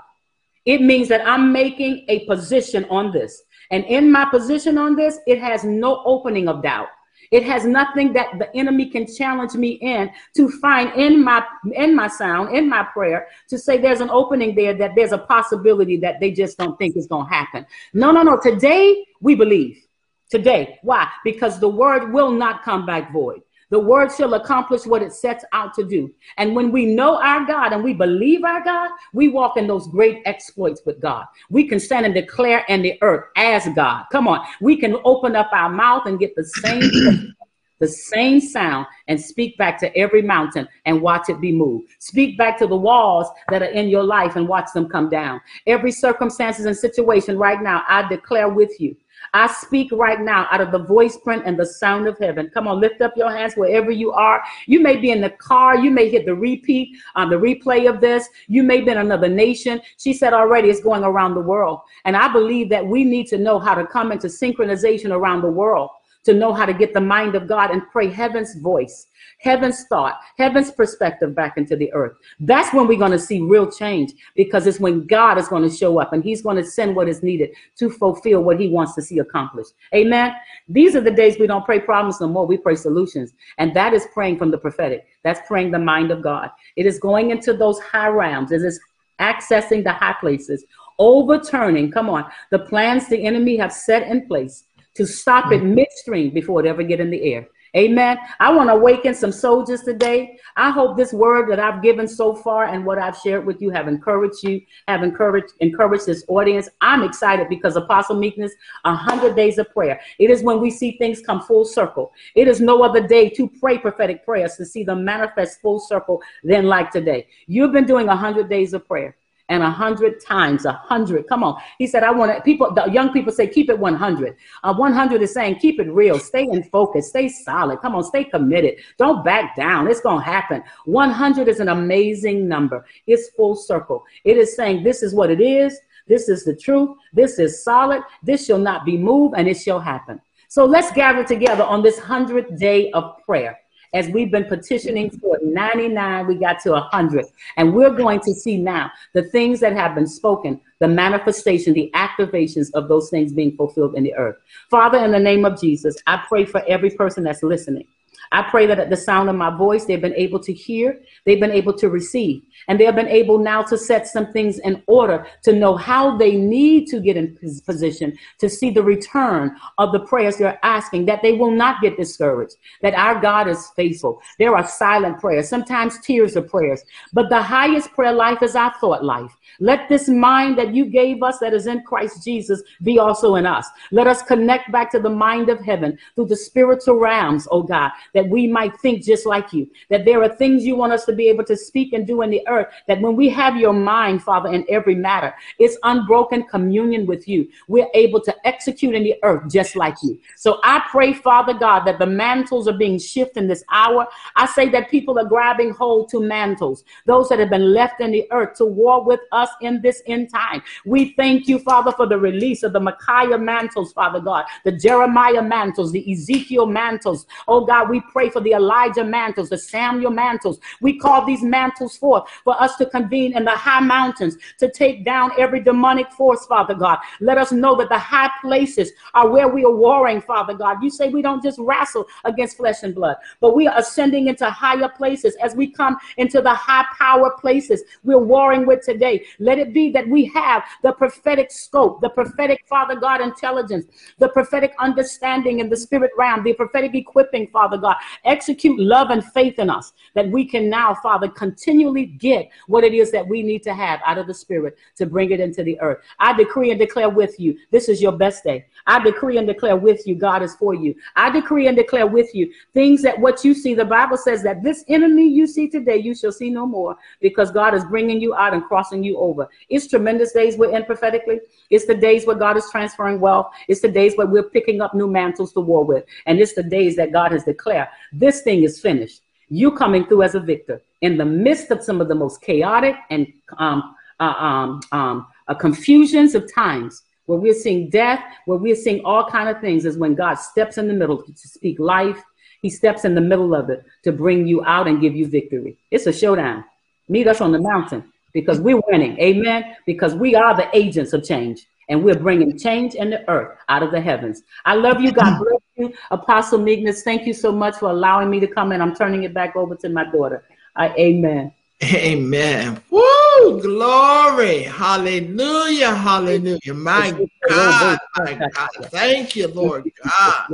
[0.66, 3.42] it means that I'm making a position on this.
[3.72, 6.90] And in my position on this, it has no opening of doubt.
[7.34, 11.44] It has nothing that the enemy can challenge me in to find in my
[11.74, 15.18] in my sound, in my prayer, to say there's an opening there that there's a
[15.18, 17.66] possibility that they just don't think is going to happen.
[17.92, 18.40] No, no, no.
[18.40, 19.84] Today we believe.
[20.30, 20.78] Today.
[20.84, 21.10] Why?
[21.24, 23.42] Because the word will not come back void.
[23.74, 26.14] The word shall accomplish what it sets out to do.
[26.38, 29.88] And when we know our God and we believe our God, we walk in those
[29.88, 31.26] great exploits with God.
[31.50, 34.06] We can stand and declare in the earth as God.
[34.12, 34.46] Come on.
[34.62, 37.34] We can open up our mouth and get the same
[37.80, 41.90] the same sound and speak back to every mountain and watch it be moved.
[41.98, 45.42] Speak back to the walls that are in your life and watch them come down.
[45.66, 48.96] Every circumstances and situation right now, I declare with you
[49.34, 52.52] I speak right now out of the voice print and the sound of heaven.
[52.54, 54.42] Come on, lift up your hands wherever you are.
[54.68, 55.78] You may be in the car.
[55.78, 58.30] You may hit the repeat on um, the replay of this.
[58.48, 59.82] You may be in another nation.
[59.98, 61.80] She said already it's going around the world.
[62.06, 65.50] And I believe that we need to know how to come into synchronization around the
[65.50, 65.90] world
[66.26, 69.08] to know how to get the mind of God and pray heaven's voice
[69.44, 72.18] heaven's thought, heaven's perspective back into the earth.
[72.40, 75.76] That's when we're going to see real change because it's when God is going to
[75.76, 78.96] show up and he's going to send what is needed to fulfill what he wants
[78.96, 79.74] to see accomplished.
[79.94, 80.34] Amen.
[80.70, 82.48] These are the days we don't pray problems no more.
[82.48, 83.34] We pray solutions.
[83.58, 85.08] And that is praying from the prophetic.
[85.24, 86.50] That's praying the mind of God.
[86.78, 88.54] It is going into those high realms.
[88.54, 88.80] It is
[89.20, 90.66] accessing the high places,
[91.00, 94.66] overturning, come on, the plans the enemy have set in place
[94.96, 95.76] to stop it mm.
[95.76, 97.48] midstream before it ever get in the air.
[97.76, 98.20] Amen.
[98.40, 100.38] I want to awaken some soldiers today.
[100.56, 103.72] I hope this word that I've given so far and what I've shared with you
[103.72, 106.70] have encouraged you, have encouraged encouraged this audience.
[106.82, 108.52] I'm excited because Apostle Meekness,
[108.86, 110.00] a hundred days of prayer.
[110.20, 112.14] It is when we see things come full circle.
[112.36, 116.22] It is no other day to pray prophetic prayers to see them manifest full circle
[116.44, 117.28] than like today.
[117.48, 119.18] You've been doing a hundred days of prayer
[119.54, 121.28] and a hundred times, a hundred.
[121.28, 121.62] Come on.
[121.78, 124.36] He said, I want to, people, the young people say, keep it 100.
[124.64, 127.80] Uh, 100 is saying, keep it real, stay in focus, stay solid.
[127.80, 128.80] Come on, stay committed.
[128.98, 129.88] Don't back down.
[129.88, 130.64] It's going to happen.
[130.86, 132.84] 100 is an amazing number.
[133.06, 134.04] It's full circle.
[134.26, 135.80] It is saying, this is what it is.
[136.08, 136.98] This is the truth.
[137.14, 138.02] This is solid.
[138.24, 140.20] This shall not be moved and it shall happen.
[140.48, 143.60] So let's gather together on this hundredth day of prayer
[143.94, 147.26] as we've been petitioning for 99, we got to 100.
[147.58, 151.92] And we're going to see now the things that have been spoken, the manifestation, the
[151.94, 154.38] activations of those things being fulfilled in the earth.
[154.70, 157.88] Father, in the name of Jesus, I pray for every person that's listening.
[158.32, 161.40] I pray that at the sound of my voice, they've been able to hear, they've
[161.40, 164.82] been able to receive, and they have been able now to set some things in
[164.88, 169.92] order to know how they need to get in position to see the return of
[169.92, 174.22] the prayers they're asking, that they will not get discouraged, that our God is faithful.
[174.40, 178.74] There are silent prayers, sometimes tears of prayers, but the highest prayer life is our
[178.80, 179.36] thought life.
[179.60, 183.46] Let this mind that you gave us that is in Christ Jesus be also in
[183.46, 183.68] us.
[183.92, 187.92] Let us connect back to the mind of heaven through the spiritual realms, oh God,
[188.14, 189.70] that we might think just like you.
[189.90, 192.30] That there are things you want us to be able to speak and do in
[192.30, 192.68] the earth.
[192.88, 197.48] That when we have your mind, Father, in every matter, it's unbroken communion with you.
[197.68, 200.20] We're able to execute in the earth just like you.
[200.36, 204.08] So I pray, Father God, that the mantles are being shifted in this hour.
[204.36, 208.12] I say that people are grabbing hold to mantles, those that have been left in
[208.12, 210.62] the earth to war with us in this end time.
[210.86, 215.42] We thank you, Father, for the release of the Micaiah mantles, Father God, the Jeremiah
[215.42, 217.26] mantles, the Ezekiel mantles.
[217.48, 220.60] Oh God, we pray for the Elijah mantles, the Samuel mantles.
[220.82, 225.06] We call these mantles forth for us to convene in the high mountains to take
[225.06, 227.00] down every demonic force, Father God.
[227.20, 230.82] Let us know that the high places are where we are warring, Father God.
[230.82, 234.50] You say we don't just wrestle against flesh and blood, but we are ascending into
[234.50, 239.26] higher places as we come into the high power places we're warring with today.
[239.40, 243.86] Let it be that we have the prophetic scope, the prophetic, Father God, intelligence,
[244.20, 247.93] the prophetic understanding in the spirit realm, the prophetic equipping, Father God.
[248.26, 252.94] Execute love and faith in us that we can now, Father, continually get what it
[252.94, 255.80] is that we need to have out of the spirit to bring it into the
[255.80, 256.00] earth.
[256.20, 258.66] I decree and declare with you, this is your best day.
[258.88, 260.96] I decree and declare with you, God is for you.
[261.16, 264.64] I decree and declare with you things that what you see, the Bible says that
[264.64, 268.36] this enemy you see today, you shall see no more because God is bringing you
[268.36, 269.48] out and crossing you over.
[269.70, 271.40] It's tremendous days we're in prophetically.
[271.70, 273.52] It's the days where God is transferring wealth.
[273.68, 276.04] It's the days where we're picking up new mantles to war with.
[276.26, 279.22] And it's the days that God has declared this thing is finished.
[279.50, 282.96] You coming through as a victor in the midst of some of the most chaotic
[283.10, 288.76] and um, uh, um, um, uh, confusions of times where we're seeing death, where we're
[288.76, 292.22] seeing all kind of things is when God steps in the middle to speak life.
[292.62, 295.78] He steps in the middle of it to bring you out and give you victory.
[295.92, 296.64] It's a showdown.
[297.10, 299.20] Meet us on the mountain because we're winning.
[299.20, 299.76] Amen.
[299.86, 303.84] Because we are the agents of change and we're bringing change in the earth out
[303.84, 304.44] of the heavens.
[304.66, 305.12] I love you.
[305.12, 305.94] God bless you.
[306.12, 308.82] Apostle Meekness, thank you so much for allowing me to come in.
[308.82, 310.44] I'm turning it back over to my daughter.
[310.76, 311.54] I, amen.
[311.84, 312.82] Amen.
[312.90, 313.23] Woo!
[313.46, 314.64] Oh, glory.
[314.64, 315.94] Hallelujah.
[315.94, 316.74] Hallelujah.
[316.74, 317.14] My
[317.50, 317.98] God.
[318.18, 318.70] My God.
[318.90, 320.46] Thank you, Lord God.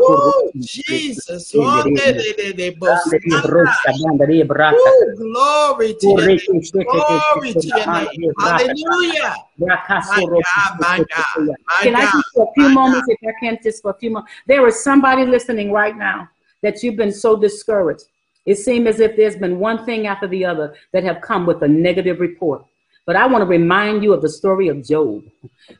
[0.00, 0.50] Woo!
[0.60, 1.54] Jesus.
[1.54, 1.62] Woo!
[5.18, 6.38] Glory to your name.
[6.72, 8.32] Glory to your name.
[8.38, 9.34] Hallelujah.
[9.58, 9.68] My
[10.42, 10.80] God.
[10.80, 11.56] My God.
[11.66, 14.10] My can I just for a few moments, if I can, just for a few
[14.10, 14.32] moments?
[14.48, 16.28] There is somebody listening right now
[16.62, 18.06] that you've been so discouraged
[18.46, 21.62] it seems as if there's been one thing after the other that have come with
[21.62, 22.64] a negative report.
[23.06, 25.24] But I want to remind you of the story of Job.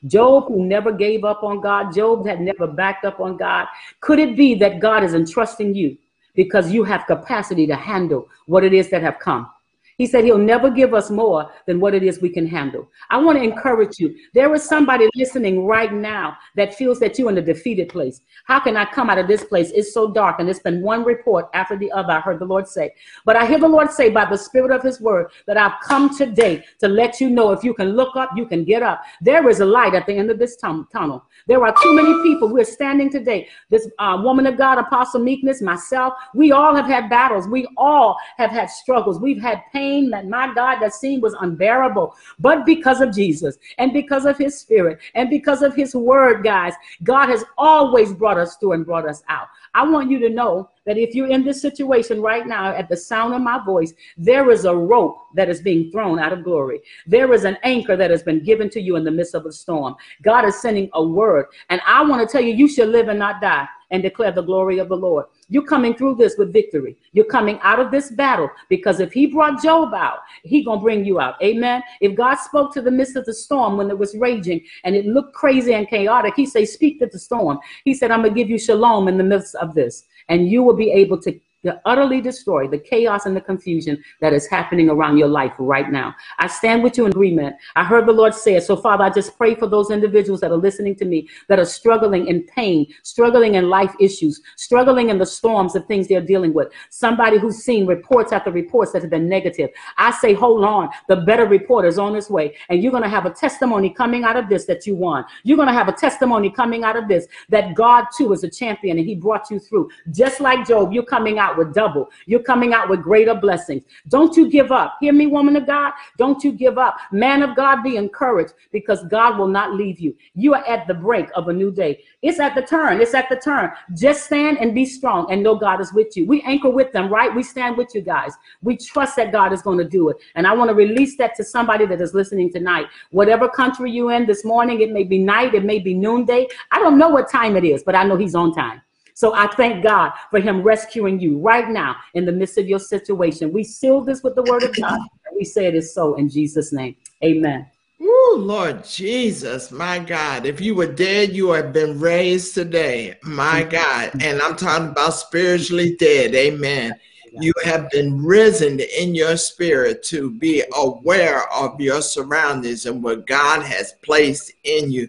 [0.06, 3.66] Job, who never gave up on God, Job had never backed up on God.
[4.00, 5.96] Could it be that God is entrusting you
[6.34, 9.50] because you have capacity to handle what it is that have come?
[9.96, 12.88] He said he'll never give us more than what it is we can handle.
[13.10, 14.14] I want to encourage you.
[14.32, 18.20] There is somebody listening right now that feels that you're in a defeated place.
[18.44, 19.70] How can I come out of this place?
[19.70, 22.12] It's so dark, and it's been one report after the other.
[22.12, 22.92] I heard the Lord say.
[23.24, 26.16] But I hear the Lord say by the Spirit of His Word that I've come
[26.16, 29.02] today to let you know if you can look up, you can get up.
[29.20, 31.24] There is a light at the end of this tunnel.
[31.46, 32.48] There are too many people.
[32.48, 33.48] We're standing today.
[33.68, 37.46] This uh, woman of God, Apostle Meekness, myself, we all have had battles.
[37.46, 39.20] We all have had struggles.
[39.20, 42.14] We've had pain that, my God, that seemed was unbearable.
[42.38, 46.72] But because of Jesus and because of his spirit and because of his word, guys,
[47.02, 49.48] God has always brought us through and brought us out.
[49.74, 52.96] I want you to know that if you're in this situation right now, at the
[52.96, 56.80] sound of my voice, there is a rope that is being thrown out of glory.
[57.06, 59.52] There is an anchor that has been given to you in the midst of a
[59.52, 59.94] storm.
[60.22, 61.46] God is sending a word.
[61.70, 64.42] And I want to tell you, you shall live and not die and declare the
[64.42, 65.26] glory of the Lord.
[65.48, 66.96] You're coming through this with victory.
[67.12, 70.82] You're coming out of this battle because if he brought Job out, he going to
[70.82, 71.40] bring you out.
[71.42, 71.82] Amen.
[72.00, 75.06] If God spoke to the midst of the storm when it was raging and it
[75.06, 77.58] looked crazy and chaotic, he said, speak to the storm.
[77.84, 80.62] He said, I'm going to give you shalom in the midst of this and you
[80.62, 84.88] will be able to to utterly destroy the chaos and the confusion that is happening
[84.88, 86.14] around your life right now.
[86.38, 87.56] I stand with you in agreement.
[87.76, 88.64] I heard the Lord say it.
[88.64, 91.64] So, Father, I just pray for those individuals that are listening to me that are
[91.64, 96.52] struggling in pain, struggling in life issues, struggling in the storms of things they're dealing
[96.54, 96.68] with.
[96.90, 99.70] Somebody who's seen reports after reports that have been negative.
[99.98, 100.90] I say, hold on.
[101.08, 102.56] The better report is on its way.
[102.68, 105.24] And you're going to have a testimony coming out of this that you won.
[105.42, 108.50] You're going to have a testimony coming out of this that God, too, is a
[108.50, 109.90] champion and he brought you through.
[110.10, 112.10] Just like Job, you're coming out with double.
[112.26, 113.84] You're coming out with greater blessings.
[114.08, 114.96] Don't you give up.
[115.00, 115.92] Hear me, woman of God?
[116.18, 116.96] Don't you give up.
[117.12, 120.16] Man of God, be encouraged because God will not leave you.
[120.34, 122.02] You are at the break of a new day.
[122.22, 123.00] It's at the turn.
[123.00, 123.72] It's at the turn.
[123.96, 126.26] Just stand and be strong and know God is with you.
[126.26, 127.34] We anchor with them, right?
[127.34, 128.34] We stand with you guys.
[128.62, 130.16] We trust that God is going to do it.
[130.34, 132.86] And I want to release that to somebody that is listening tonight.
[133.10, 136.46] Whatever country you're in this morning, it may be night, it may be noonday.
[136.70, 138.80] I don't know what time it is, but I know He's on time.
[139.14, 142.80] So I thank God for him rescuing you right now in the midst of your
[142.80, 143.52] situation.
[143.52, 144.98] We seal this with the word of God.
[145.26, 146.96] And we say it is so in Jesus' name.
[147.24, 147.66] Amen.
[148.02, 150.46] Oh, Lord Jesus, my God.
[150.46, 153.16] If you were dead, you have been raised today.
[153.22, 154.10] My God.
[154.20, 156.34] And I'm talking about spiritually dead.
[156.34, 156.98] Amen.
[157.40, 163.26] You have been risen in your spirit to be aware of your surroundings and what
[163.28, 165.08] God has placed in you.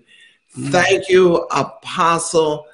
[0.55, 2.65] Thank you, Apostle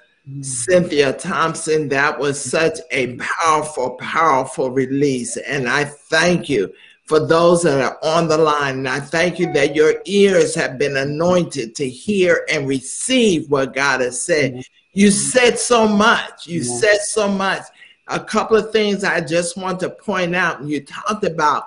[0.41, 5.35] Cynthia Thompson, that was such a powerful, powerful release.
[5.37, 6.71] And I thank you
[7.05, 8.77] for those that are on the line.
[8.79, 13.73] And I thank you that your ears have been anointed to hear and receive what
[13.73, 14.51] God has said.
[14.51, 14.61] Mm-hmm.
[14.93, 16.47] You said so much.
[16.47, 17.63] You said so much.
[18.07, 20.63] A couple of things I just want to point out.
[20.63, 21.65] You talked about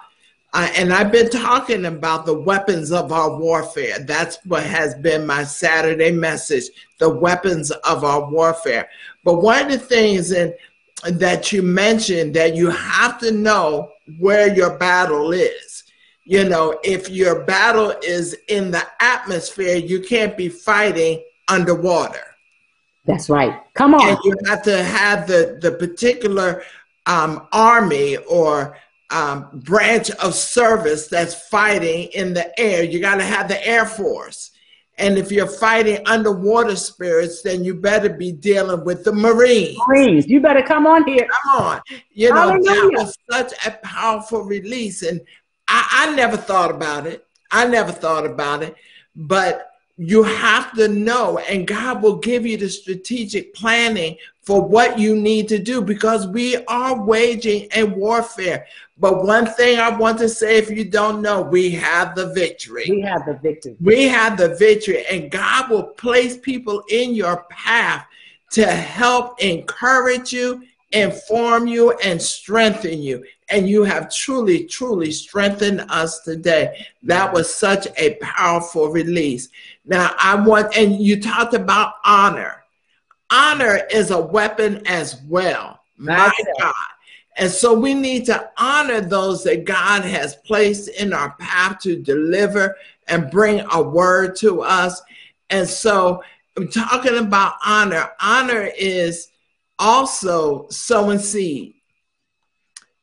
[0.55, 3.99] uh, and I've been talking about the weapons of our warfare.
[3.99, 6.65] That's what has been my Saturday message
[6.99, 8.89] the weapons of our warfare.
[9.25, 10.55] But one of the things in,
[11.11, 15.83] that you mentioned that you have to know where your battle is.
[16.23, 22.23] You know, if your battle is in the atmosphere, you can't be fighting underwater.
[23.07, 23.61] That's right.
[23.75, 24.09] Come on.
[24.09, 26.63] And you have to have the, the particular
[27.07, 28.79] um, army or
[29.15, 32.83] um, branch of service that's fighting in the air.
[32.83, 34.51] You got to have the Air Force.
[34.99, 39.79] And if you're fighting underwater spirits, then you better be dealing with the Marines.
[39.87, 41.27] Marines, you better come on here.
[41.45, 41.81] Come on.
[42.13, 42.65] You know, Hallelujah.
[42.65, 45.03] that was such a powerful release.
[45.03, 45.21] And
[45.69, 47.25] I, I never thought about it.
[47.51, 48.75] I never thought about it.
[49.15, 54.99] But you have to know, and God will give you the strategic planning for what
[54.99, 58.67] you need to do because we are waging a warfare.
[58.99, 62.87] But one thing I want to say, if you don't know, we have the victory.
[62.89, 63.77] We have the victory.
[63.81, 68.07] We have the victory, and God will place people in your path
[68.51, 73.25] to help encourage you, inform you, and strengthen you.
[73.49, 76.87] And you have truly, truly strengthened us today.
[77.03, 79.49] That was such a powerful release.
[79.85, 82.63] Now, I want, and you talked about honor.
[83.31, 85.81] Honor is a weapon as well.
[85.97, 86.73] My God.
[87.37, 92.01] And so we need to honor those that God has placed in our path to
[92.01, 92.77] deliver
[93.09, 95.03] and bring a word to us.
[95.51, 96.23] And so,
[96.57, 99.29] I'm talking about honor, honor is
[99.79, 101.75] also sowing seed.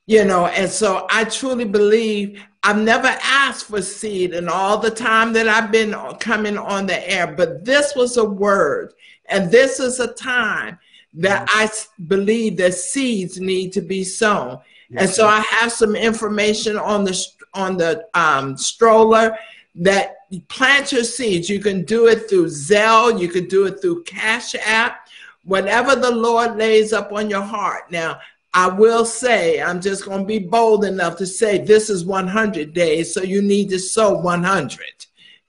[0.08, 4.92] You know, and so I truly believe I've never asked for seed in all the
[4.92, 8.94] time that I've been coming on the air, but this was a word,
[9.30, 10.78] and this is a time
[11.14, 11.70] that I
[12.08, 14.60] believe that seeds need to be sown.
[14.96, 19.38] And so I have some information on the on the um, stroller
[19.76, 21.50] that plant your seeds.
[21.50, 25.08] You can do it through Zelle, you can do it through Cash App,
[25.44, 27.92] whatever the Lord lays up on your heart.
[27.92, 28.20] Now,
[28.54, 32.74] I will say, I'm just going to be bold enough to say this is 100
[32.74, 34.80] days, so you need to sow 100.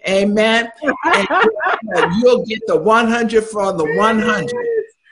[0.09, 0.71] Amen.
[1.05, 4.51] and you'll get the 100 for the 100.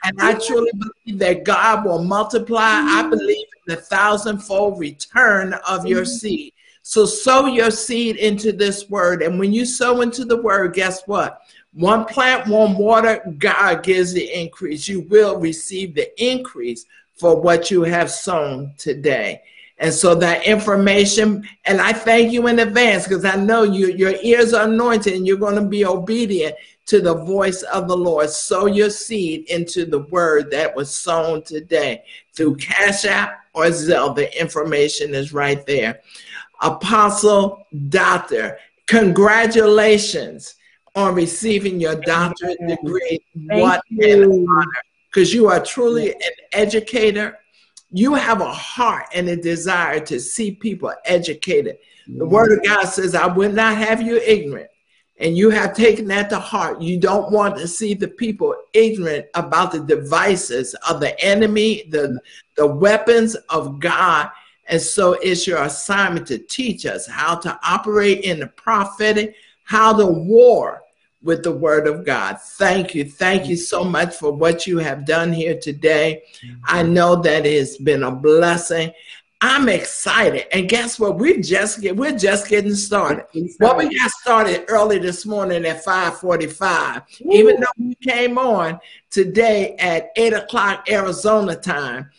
[0.03, 2.59] And I truly believe that God will multiply.
[2.63, 6.53] I believe in the thousandfold return of your seed.
[6.81, 9.21] So sow your seed into this word.
[9.21, 11.41] And when you sow into the word, guess what?
[11.73, 14.87] One plant, one water, God gives the increase.
[14.87, 16.85] You will receive the increase
[17.21, 19.43] for what you have sown today.
[19.77, 24.15] And so that information, and I thank you in advance because I know you, your
[24.23, 26.55] ears are anointed and you're going to be obedient
[26.87, 28.31] to the voice of the Lord.
[28.31, 32.03] Sow your seed into the word that was sown today
[32.33, 34.15] through Cash App or Zelle.
[34.15, 36.01] The information is right there.
[36.61, 38.57] Apostle, Doctor,
[38.87, 40.55] congratulations
[40.95, 43.19] on receiving your doctorate degree.
[43.47, 44.23] Thank what you.
[44.23, 47.39] an honor because you are truly an educator.
[47.91, 51.77] You have a heart and a desire to see people educated.
[52.07, 52.29] The mm.
[52.29, 54.69] word of God says, I will not have you ignorant.
[55.19, 56.81] And you have taken that to heart.
[56.81, 62.19] You don't want to see the people ignorant about the devices of the enemy, the,
[62.57, 64.29] the weapons of God.
[64.67, 69.95] And so it's your assignment to teach us how to operate in the prophetic, how
[69.95, 70.81] to war
[71.23, 72.39] with the word of God.
[72.41, 73.05] Thank you.
[73.05, 76.23] Thank you so much for what you have done here today.
[76.65, 78.91] I know that it's been a blessing.
[79.43, 80.45] I'm excited.
[80.55, 81.17] And guess what?
[81.17, 83.25] We just get we're just getting started.
[83.59, 87.01] Well, we got started early this morning at 545.
[87.31, 92.11] Even though we came on today at 8 o'clock Arizona time,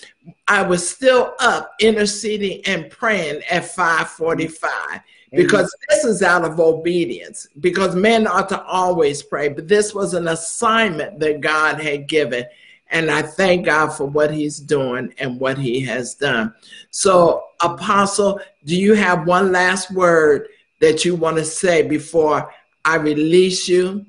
[0.48, 5.00] I was still up interceding and praying at 545
[5.32, 10.14] because this is out of obedience because men ought to always pray but this was
[10.14, 12.44] an assignment that god had given
[12.90, 16.52] and i thank god for what he's doing and what he has done
[16.90, 20.48] so apostle do you have one last word
[20.80, 22.52] that you want to say before
[22.84, 24.04] i release you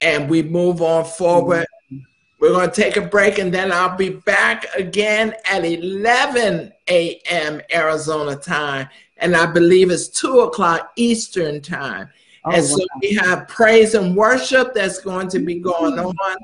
[0.00, 1.66] and we move on forward
[2.42, 7.62] we're going to take a break and then I'll be back again at 11 a.m.
[7.72, 8.88] Arizona time.
[9.22, 12.10] And I believe it's 2 o'clock Eastern time.
[12.44, 13.00] Oh, and so wow.
[13.00, 16.08] we have praise and worship that's going to be going mm-hmm.
[16.08, 16.36] on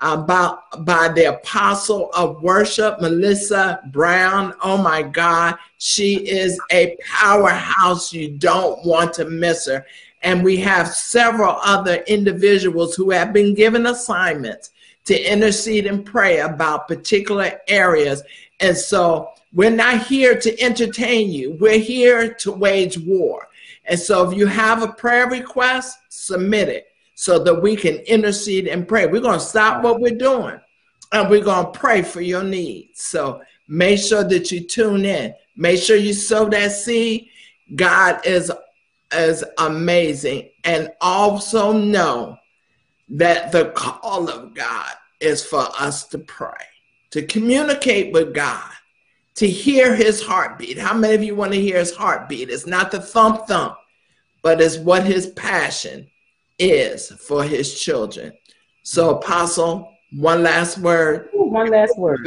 [0.00, 4.54] uh, about by the apostle of worship, Melissa Brown.
[4.62, 8.12] Oh my God, she is a powerhouse.
[8.12, 9.86] You don't want to miss her.
[10.22, 14.70] And we have several other individuals who have been given assignments
[15.04, 18.22] to intercede and pray about particular areas.
[18.60, 23.48] And so we're not here to entertain you, we're here to wage war.
[23.84, 28.66] And so if you have a prayer request, submit it so that we can intercede
[28.66, 29.06] and pray.
[29.06, 30.58] We're going to stop what we're doing
[31.12, 33.02] and we're going to pray for your needs.
[33.02, 35.34] So make sure that you tune in.
[35.56, 37.28] Make sure you sow that seed.
[37.74, 38.50] God is
[39.14, 40.50] is amazing.
[40.64, 42.38] And also know
[43.10, 46.64] that the call of God is for us to pray,
[47.10, 48.71] to communicate with God,
[49.42, 50.78] to hear his heartbeat.
[50.78, 52.48] How many of you want to hear his heartbeat?
[52.48, 53.74] It's not the thump thump,
[54.40, 56.08] but it's what his passion
[56.60, 58.34] is for his children.
[58.84, 61.28] So, Apostle, one last word.
[61.32, 62.20] One last word.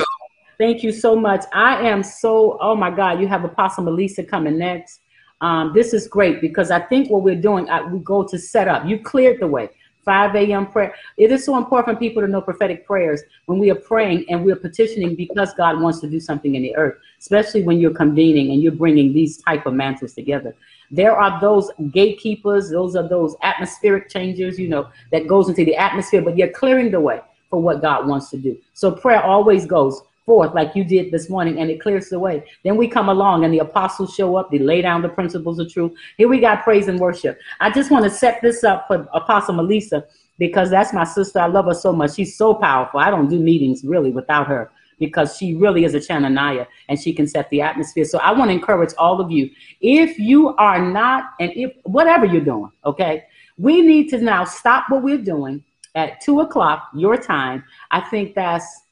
[0.57, 1.45] Thank you so much.
[1.53, 4.99] I am so, oh my God, you have Apostle Melissa coming next.
[5.39, 8.67] Um, this is great because I think what we're doing, I, we go to set
[8.67, 8.85] up.
[8.85, 9.69] You cleared the way.
[10.05, 10.67] 5 a.m.
[10.67, 10.95] prayer.
[11.17, 14.45] It is so important for people to know prophetic prayers when we are praying and
[14.45, 18.51] we're petitioning because God wants to do something in the earth, especially when you're convening
[18.51, 20.55] and you're bringing these type of mantles together.
[20.91, 25.75] There are those gatekeepers, those are those atmospheric changers, you know, that goes into the
[25.75, 28.57] atmosphere, but you're clearing the way for what God wants to do.
[28.73, 32.43] So prayer always goes forth like you did this morning and it clears the way.
[32.63, 35.71] Then we come along and the apostles show up, they lay down the principles of
[35.71, 35.93] truth.
[36.17, 37.39] Here we got praise and worship.
[37.59, 40.05] I just want to set this up for Apostle Melissa
[40.37, 41.39] because that's my sister.
[41.39, 42.15] I love her so much.
[42.15, 42.99] She's so powerful.
[42.99, 47.13] I don't do meetings really without her because she really is a Chenaniah and she
[47.13, 48.05] can set the atmosphere.
[48.05, 49.49] So I want to encourage all of you.
[49.81, 53.23] If you are not, and if whatever you're doing, okay,
[53.57, 55.63] we need to now stop what we're doing
[55.95, 57.63] at two o'clock your time.
[57.91, 58.84] I think that's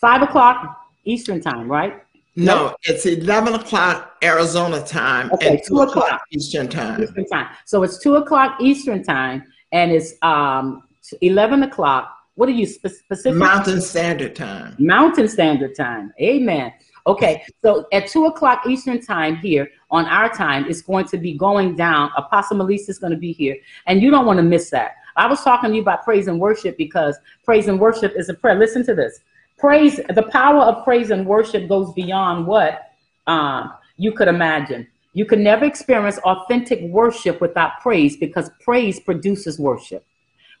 [0.00, 2.02] five o'clock Eastern time, right?
[2.36, 6.20] No, it's 11 o'clock Arizona time Okay, and 2 2 o'clock o'clock.
[6.30, 7.02] Eastern time.
[7.02, 7.46] Eastern time.
[7.64, 9.42] So it's two o'clock Eastern time,
[9.72, 10.82] and it's um
[11.22, 12.12] eleven o'clock.
[12.34, 13.38] What are you spe- specific?
[13.38, 14.76] Mountain Standard Time.
[14.78, 16.12] Mountain Standard Time.
[16.20, 16.72] Amen.
[17.06, 21.38] Okay, so at two o'clock Eastern time here on our time, it's going to be
[21.38, 22.10] going down.
[22.18, 24.96] Apostle Melissa is going to be here, and you don't want to miss that.
[25.16, 28.34] I was talking to you about praise and worship because praise and worship is a
[28.34, 28.58] prayer.
[28.58, 29.20] Listen to this.
[29.58, 32.92] Praise, the power of praise and worship goes beyond what
[33.26, 34.86] um, you could imagine.
[35.14, 40.04] You can never experience authentic worship without praise because praise produces worship.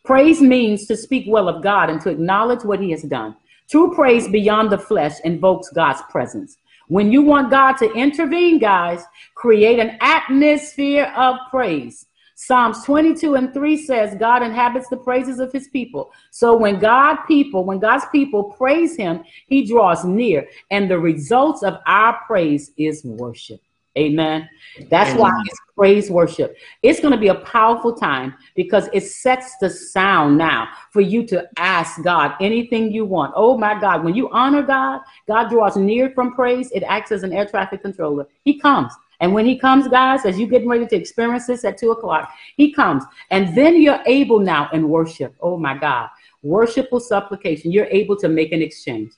[0.02, 3.36] Praise means to speak well of God and to acknowledge what he has done.
[3.68, 6.56] True praise beyond the flesh invokes God's presence.
[6.88, 12.06] When you want God to intervene, guys, create an atmosphere of praise.
[12.38, 16.12] Psalms 22 and 3 says God inhabits the praises of his people.
[16.30, 21.62] So when God people, when God's people praise him, he draws near and the results
[21.62, 23.60] of our praise is worship.
[23.96, 24.46] Amen.
[24.90, 25.22] That's Amen.
[25.22, 26.54] why it's praise worship.
[26.82, 31.26] It's going to be a powerful time because it sets the sound now for you
[31.28, 33.32] to ask God anything you want.
[33.34, 36.70] Oh my God, when you honor God, God draws near from praise.
[36.72, 38.28] It acts as an air traffic controller.
[38.44, 38.92] He comes.
[39.20, 42.32] And when he comes, guys, as you're getting ready to experience this at two o'clock,
[42.56, 43.04] he comes.
[43.30, 45.34] And then you're able now in worship.
[45.40, 46.08] Oh my God.
[46.42, 47.72] Worshipful supplication.
[47.72, 49.12] You're able to make an exchange.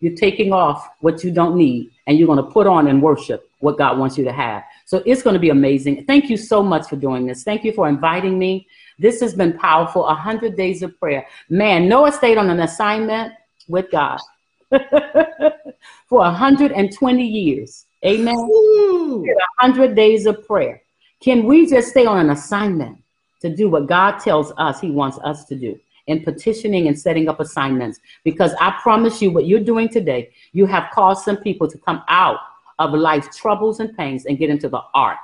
[0.00, 3.50] You're taking off what you don't need and you're going to put on and worship
[3.58, 4.64] what God wants you to have.
[4.86, 6.06] So it's going to be amazing.
[6.06, 7.44] Thank you so much for doing this.
[7.44, 8.66] Thank you for inviting me.
[8.98, 10.06] This has been powerful.
[10.06, 11.26] A hundred days of prayer.
[11.50, 13.34] Man, Noah stayed on an assignment
[13.68, 14.18] with God
[14.70, 17.86] for 120 years.
[18.04, 18.34] Amen.
[18.36, 20.82] A hundred days of prayer.
[21.20, 22.98] Can we just stay on an assignment
[23.40, 25.78] to do what God tells us He wants us to do?
[26.06, 28.00] in petitioning and setting up assignments.
[28.24, 32.02] Because I promise you, what you're doing today, you have caused some people to come
[32.08, 32.40] out
[32.80, 35.18] of life's troubles and pains and get into the ark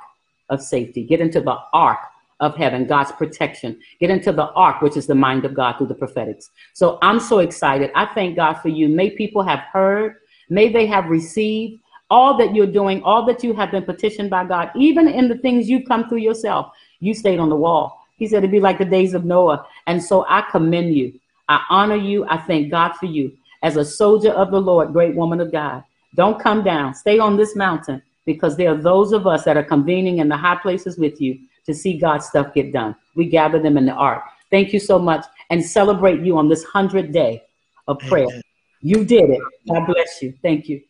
[0.49, 1.99] of safety, get into the ark
[2.39, 5.87] of heaven, God's protection, get into the ark, which is the mind of God through
[5.87, 6.51] the prophetics.
[6.73, 7.91] So I'm so excited.
[7.95, 8.87] I thank God for you.
[8.87, 10.17] May people have heard,
[10.49, 14.45] may they have received all that you're doing, all that you have been petitioned by
[14.45, 16.71] God, even in the things you come through yourself.
[16.99, 18.05] You stayed on the wall.
[18.17, 19.65] He said it'd be like the days of Noah.
[19.85, 21.19] And so I commend you.
[21.49, 22.25] I honor you.
[22.27, 23.31] I thank God for you.
[23.63, 25.83] As a soldier of the Lord, great woman of God,
[26.15, 26.93] don't come down.
[26.93, 30.37] Stay on this mountain because there are those of us that are convening in the
[30.37, 32.95] high places with you to see God's stuff get done.
[33.15, 34.23] We gather them in the ark.
[34.49, 37.43] Thank you so much and celebrate you on this hundred day
[37.87, 38.27] of prayer.
[38.27, 38.41] Amen.
[38.81, 39.41] You did it.
[39.67, 40.33] God bless you.
[40.41, 40.81] Thank you.